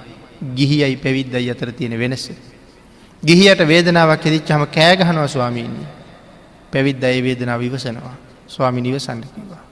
ගිහියයි 0.56 0.96
පැවිද්දයි 0.98 1.50
අතර 1.50 1.72
තියෙන 1.72 1.98
වෙනස. 1.98 2.26
ගිහියට 3.24 3.62
වේදනාවක් 3.64 4.26
එදිච්ච 4.26 4.50
හම 4.50 4.66
කෑගහනවා 4.68 5.28
ස්වාමීණී. 5.30 5.90
පැවිද්ද 6.72 7.04
අය 7.04 7.20
වේදනාව 7.22 7.60
විවසනවා 7.62 8.16
ස්වාමි 8.48 8.82
නිවසන්න 8.82 9.22
කිවා. 9.26 9.64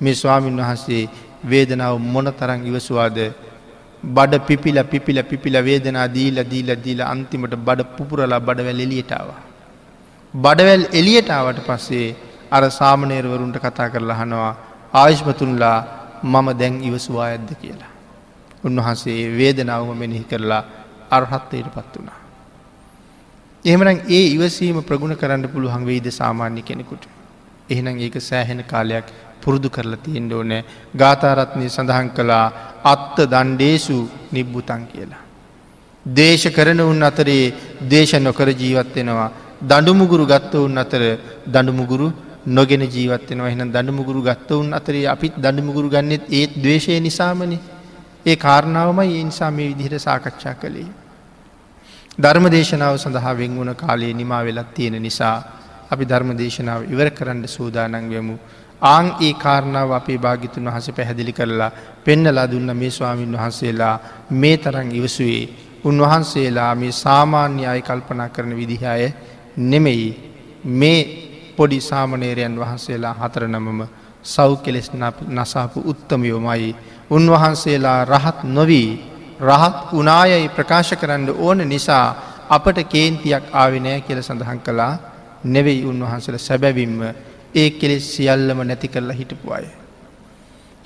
මේ 0.00 0.14
ස්වාමීන් 0.14 0.56
වහන්සේ 0.58 1.02
වේදනාව 1.44 1.98
මොන 2.06 2.28
තරං 2.32 2.62
ඉවසවාද 2.66 3.18
බඩ 4.04 4.40
පිපිල 4.46 4.78
පිපිල 4.84 5.18
පිපිල 5.22 5.56
වේදනා 5.60 6.06
දීල 6.08 6.38
දීල 6.44 6.70
දීල 6.76 7.00
අන්තිමට 7.04 7.56
බඩ 7.58 7.88
පුපුරලා 7.96 8.40
බඩවැල් 8.40 8.80
එලියටාව. 8.80 9.28
බඩවැල් 10.34 10.84
එලියටාවට 10.92 11.60
පස්සේ 11.68 12.14
අර 12.50 12.64
සාමනේරවරුන්ට 12.70 13.58
කතා 13.58 13.88
කරලා 13.88 14.18
හනවා 14.20 14.52
ආයුෂ්මතුන්ලා 14.94 15.78
මම 16.26 16.48
දැන් 16.54 16.74
ඉවසවා 16.82 17.26
ඇද්ද 17.26 17.50
කියලා. 17.56 17.92
උන්වහන්සේ 18.64 19.18
වේදනාවම 19.32 19.90
මෙනෙහි 19.94 20.24
කරලා 20.24 20.62
අර්හත්තයට 21.10 21.68
පත් 21.70 21.92
වනා. 21.96 22.18
එහෙමනම් 23.64 24.00
ඒ 24.08 24.24
ඉවසීම 24.28 24.80
ප්‍රගුණ 24.82 25.16
කරන්න 25.16 25.48
පුළුවන් 25.48 25.84
වෙයිද 25.84 26.08
සාමාන්‍ය 26.12 26.62
කෙනෙකුට. 26.62 27.04
එහෙනම් 27.70 27.98
ඒක 27.98 28.16
සෑහෙන 28.20 28.64
කාලයක් 28.64 29.06
පුරුදු 29.42 29.70
කරලා 29.70 29.98
තියෙන්ට 29.98 30.32
ඕනෑ 30.32 30.64
ගාථාරත්නය 30.94 31.68
සඳහන් 31.68 32.10
කළා 32.10 32.46
අත්ත 32.84 33.16
දණ්ඩේසු 33.24 33.96
නිබ්බුතන් 34.32 34.82
කියලා. 34.86 35.22
දේශ 36.06 36.46
කරන 36.50 36.80
උන් 36.82 37.02
අතරේ 37.02 37.44
දේශ 37.84 38.14
නොකර 38.18 38.48
ජීවත්වෙනවා 38.54 39.30
දඩුමුගුරු 39.62 40.24
ගත්ත 40.26 40.54
උන් 40.56 40.78
අතර 40.78 41.02
දඩුමුගුරු 41.46 42.08
නොගෙන 42.48 42.82
ජීවත්වෙනවා 42.86 43.48
එහන 43.48 43.70
දඩුමුගුරු 43.70 44.22
ගත්ත 44.22 44.50
උන් 44.52 44.68
අතරේ 44.72 45.06
අපිත් 45.06 45.34
දඩුමුගුරු 45.36 45.88
ගන්නෙත් 45.88 46.24
ඒත් 46.30 46.52
දවේශය 46.56 47.00
නිසාමනි 47.00 47.58
ඒ 48.26 48.36
කාරණාවමයි 48.36 49.12
ඒ 49.12 49.24
නිසා 49.24 49.50
මේ 49.50 49.68
විදිහට 49.70 49.98
සාකච්ඡා 50.00 50.54
කළේ. 50.54 50.86
ධර්ම 52.18 52.46
දේශනාව 52.48 52.96
සඳහා 52.96 53.34
වෙංගුණ 53.34 53.74
කාලයේ 53.74 54.14
නිමා 54.14 54.42
වෙලත් 54.42 54.70
තියෙන 54.74 54.96
නිසා 55.00 55.36
අපි 55.90 56.04
ධර්ම 56.04 56.30
දේශනාව 56.34 56.80
ඉවර 56.84 57.10
කරන්න 57.10 57.42
සූදානන් 57.48 58.08
වෙමු. 58.08 58.36
ආං 58.82 59.06
ඒ 59.20 59.32
කාරණාව 59.34 59.90
අපේ 59.92 60.18
භාගිතුන් 60.18 60.66
වහස 60.66 60.88
පැහැදිලි 60.90 61.32
කරලා 61.32 61.70
පෙන්නලා 62.04 62.46
දුන්න 62.46 62.70
මේ 62.74 62.90
ස්වාමීන් 62.90 63.32
වහන්සේලා 63.32 63.94
මේ 64.32 64.56
තරන් 64.58 64.90
ඉවසුවේ 64.92 65.44
උන්වහන්සේලා 65.84 66.72
මේ 66.74 66.92
සාමාන්‍ය 66.94 67.66
අය 67.66 67.80
කල්පනා 67.82 68.28
කරන 68.28 68.52
විදිහාය 68.54 69.12
නෙමෙයි 69.64 70.08
මේ 70.64 71.25
පොඩි 71.56 71.80
සාමනේරයන් 71.80 72.54
වහන්සේලා 72.56 73.14
හතර 73.14 73.44
නමම 73.46 73.80
සෞ 74.24 74.52
කෙලෙස් 74.58 74.90
නසාපු 75.30 75.80
උත්තමයෝමයි 75.84 76.70
උන්වහන්සේලා 77.10 78.00
රහත් 78.06 78.38
නොවී 78.50 78.90
රහත් 79.40 79.76
උනායයි 79.92 80.48
ප්‍රකාශ 80.50 80.92
කරන්න 80.94 81.30
ඕන 81.38 81.58
නිසා 81.66 82.06
අපට 82.48 82.78
කේන්තියක් 82.86 83.44
ආවිනෑ 83.52 84.00
කියල 84.00 84.20
සඳහන් 84.20 84.60
කළා 84.60 84.94
නෙවෙයි 85.46 85.84
උන්වහන්සල 85.84 86.38
සැබැවින්ම 86.38 87.00
ඒ 87.54 87.70
කෙලෙස් 87.72 88.06
සියල්ලම 88.08 88.58
නැති 88.60 88.88
කරලා 88.88 89.14
හිටපු 89.14 89.52
අය. 89.52 89.66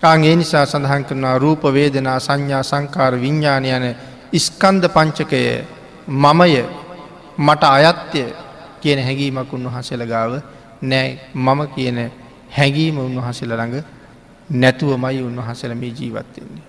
කාගේ 0.02 0.36
නිසා 0.36 0.66
සඳහන් 0.66 1.04
කරනවා 1.04 1.38
රූපවේදනා 1.38 2.18
සංඥා 2.18 2.62
සංකාර 2.64 3.14
විඤ්ඥාන 3.14 3.64
යන 3.66 3.86
ඉස්කන්ද 4.32 4.84
පංචකය 4.88 5.42
මමය 6.08 6.52
මට 7.38 7.62
අයත්‍ය 7.64 8.22
කියන 8.80 9.00
හැඟීමක් 9.00 9.52
උන්වහසල 9.52 10.04
ගාව 10.04 10.32
නෑ 10.82 11.18
මම 11.34 11.60
කියන 11.68 11.98
හැඟීම 12.50 12.98
උන්වහසල 12.98 13.50
ළඟ 13.50 13.84
නැතුවමයි 14.50 15.22
උන්වහසල 15.22 15.74
මේ 15.74 15.92
ජීවත්වෙන්නේ. 15.92 16.66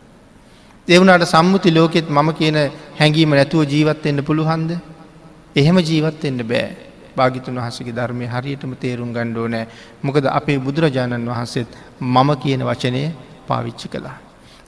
දෙවුණට 0.87 1.25
සම්මුති 1.25 1.71
ලෝකෙත් 1.71 2.09
මම 2.09 2.29
කියන 2.33 2.57
හැඟීම 2.99 3.29
නැතුව 3.31 3.63
ජීවත්වෙන්න 3.65 4.23
පුළුහන්ද. 4.23 4.71
එහෙම 5.55 5.77
ජීවත්වෙන්න 5.79 6.41
බෑ 6.43 6.69
භාගිතුන් 7.15 7.55
වහසගේ 7.57 7.93
ධර්මය 7.93 8.25
හරියටම 8.27 8.73
තේරුම් 8.75 9.13
ගණ්ඩෝ 9.13 9.47
නෑ 9.47 9.67
මොකද 10.03 10.25
අපේ 10.29 10.59
බුදුරජාණන් 10.59 11.27
වහන්සේත් 11.27 11.69
මම 12.01 12.29
කියන 12.37 12.61
වචනය 12.63 13.01
පාවිච්චි 13.47 13.87
කළා. 13.87 14.17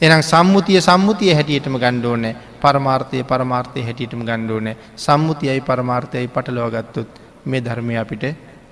එනම් 0.01 0.21
සම්මුතිය 0.21 0.79
සම්මුතිය 0.81 1.33
හැටියටම 1.33 1.75
ගණ්ඩෝනෑ 1.77 2.35
පරමාර්ථය 2.61 3.23
පරමාර්ථය 3.23 3.81
හැටියටම 3.81 4.21
ගණ්ඩෝනෑ 4.21 4.75
සම්මුතියයි 4.97 5.61
පරමාර්ථයයි 5.61 6.27
පටලෝගත්තොත් 6.27 7.09
මේ 7.45 7.61
ධර්මය 7.61 7.95
අපිට 7.97 8.23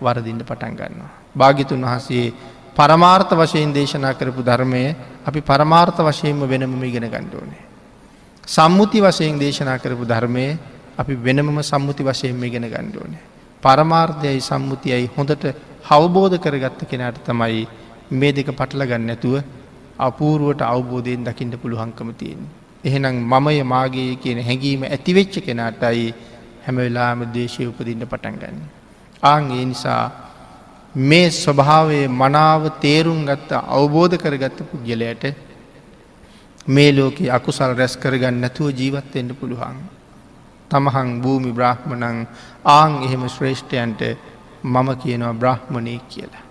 වරදින්න 0.02 0.42
පටන් 0.42 0.76
ගන්නවා. 0.76 1.12
භාගිතුන් 1.36 1.84
වහසේ 1.84 2.34
පරමාර්ථ 2.76 3.34
වශයෙන් 3.34 3.74
දේශනා 3.74 4.14
කරපු 4.14 4.42
ධර්මය 4.42 4.84
අපි 5.26 5.42
පරමාර්ථ 5.42 6.00
වශයෙන්ම 6.00 6.42
වෙනම 6.44 6.84
ඉගෙන 6.84 7.06
ගණ්ඩෝනේ. 7.06 7.64
සම්මුති 8.48 9.00
වශයෙන් 9.00 9.40
දේශනා 9.40 9.78
කරපු 9.78 10.06
ධර්මය 10.06 10.46
අපි 10.98 11.14
වෙනමම 11.18 11.60
සම්මුති 11.62 12.04
වශයෙන්ම 12.04 12.44
ඉගෙන 12.44 12.66
ගණ්ඩෝනේ. 12.66 13.22
පරමාර්ථයයි 13.64 14.42
සම්මුතියයි 14.42 15.10
හොඳට 15.16 15.46
හවබෝධ 15.84 16.38
කරගත්ත 16.38 16.82
කෙනාට 16.86 17.20
තමයි 17.24 17.68
මේ 18.12 18.32
දෙක 18.32 18.50
පටල 18.52 18.84
ගන්න 18.86 19.10
ඇතුව 19.10 19.36
අපූරුවට 20.00 20.62
අවබෝධයෙන් 20.64 21.24
දකිින්ට 21.24 21.56
පුළුවන්කම 21.58 22.10
තියෙන්. 22.14 22.42
එහෙනම් 22.84 23.18
මමය 23.24 23.64
මාගේ 23.66 24.16
කියන 24.16 24.40
හැඟීම 24.42 24.84
ඇතිවෙච්ච 24.86 25.36
කෙනාටයි 25.40 26.14
හැම 26.66 26.78
වෙලාම 26.78 27.20
දේශය 27.34 27.68
උපදින්න 27.68 28.06
පටන් 28.06 28.38
ගන්න. 28.38 28.58
ආං 29.24 29.52
ඒ 29.52 29.66
නිසා 29.66 30.04
මේ 30.96 31.30
ස්වභාවය 31.32 32.08
මනාව 32.10 32.64
තේරුම් 32.80 33.26
ගත්ත 33.26 33.52
අවබෝධ 33.70 34.18
කරගත්ත 34.18 34.60
පුද්ගලයට 34.64 35.24
මේ 36.68 36.92
ලෝක 36.92 37.18
අකුසල් 37.30 37.74
රැස් 37.74 37.98
කරගන්න 37.98 38.42
නැතුව 38.42 38.70
ජීවත්වෙන්ට 38.72 39.32
පුළුවන්. 39.34 39.78
තමහං 40.72 41.22
භූමි 41.22 41.52
බ්‍රහ්මණං 41.52 42.28
ආං 42.66 43.04
එහෙම 43.04 43.24
ශ්‍රේෂ්ඨයන්ට 43.28 44.02
මම 44.64 44.90
කියනවා 44.98 45.34
බ්‍රහ්මණය 45.36 46.00
කියලා. 46.10 46.44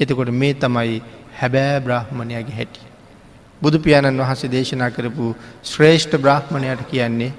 එතකොට 0.00 0.30
මේ 0.32 0.54
තමයි 0.54 1.02
හැබෑ 1.32 1.80
බ්‍රහ්මණයගේ 1.80 2.56
හැටි. 2.56 2.80
බුදු 3.62 3.78
පියාණන් 3.78 4.18
වහන්සේ 4.18 4.50
දේශනා 4.50 4.90
කරපු 4.90 5.36
ශ්‍රේෂ්ඨ 5.64 6.18
බ්‍රහ්මණයට 6.18 6.82
කියන්නේ 6.84 7.32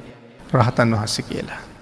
රහතන් 0.54 0.92
වහස්ස 0.94 1.22
කියලා. 1.22 1.73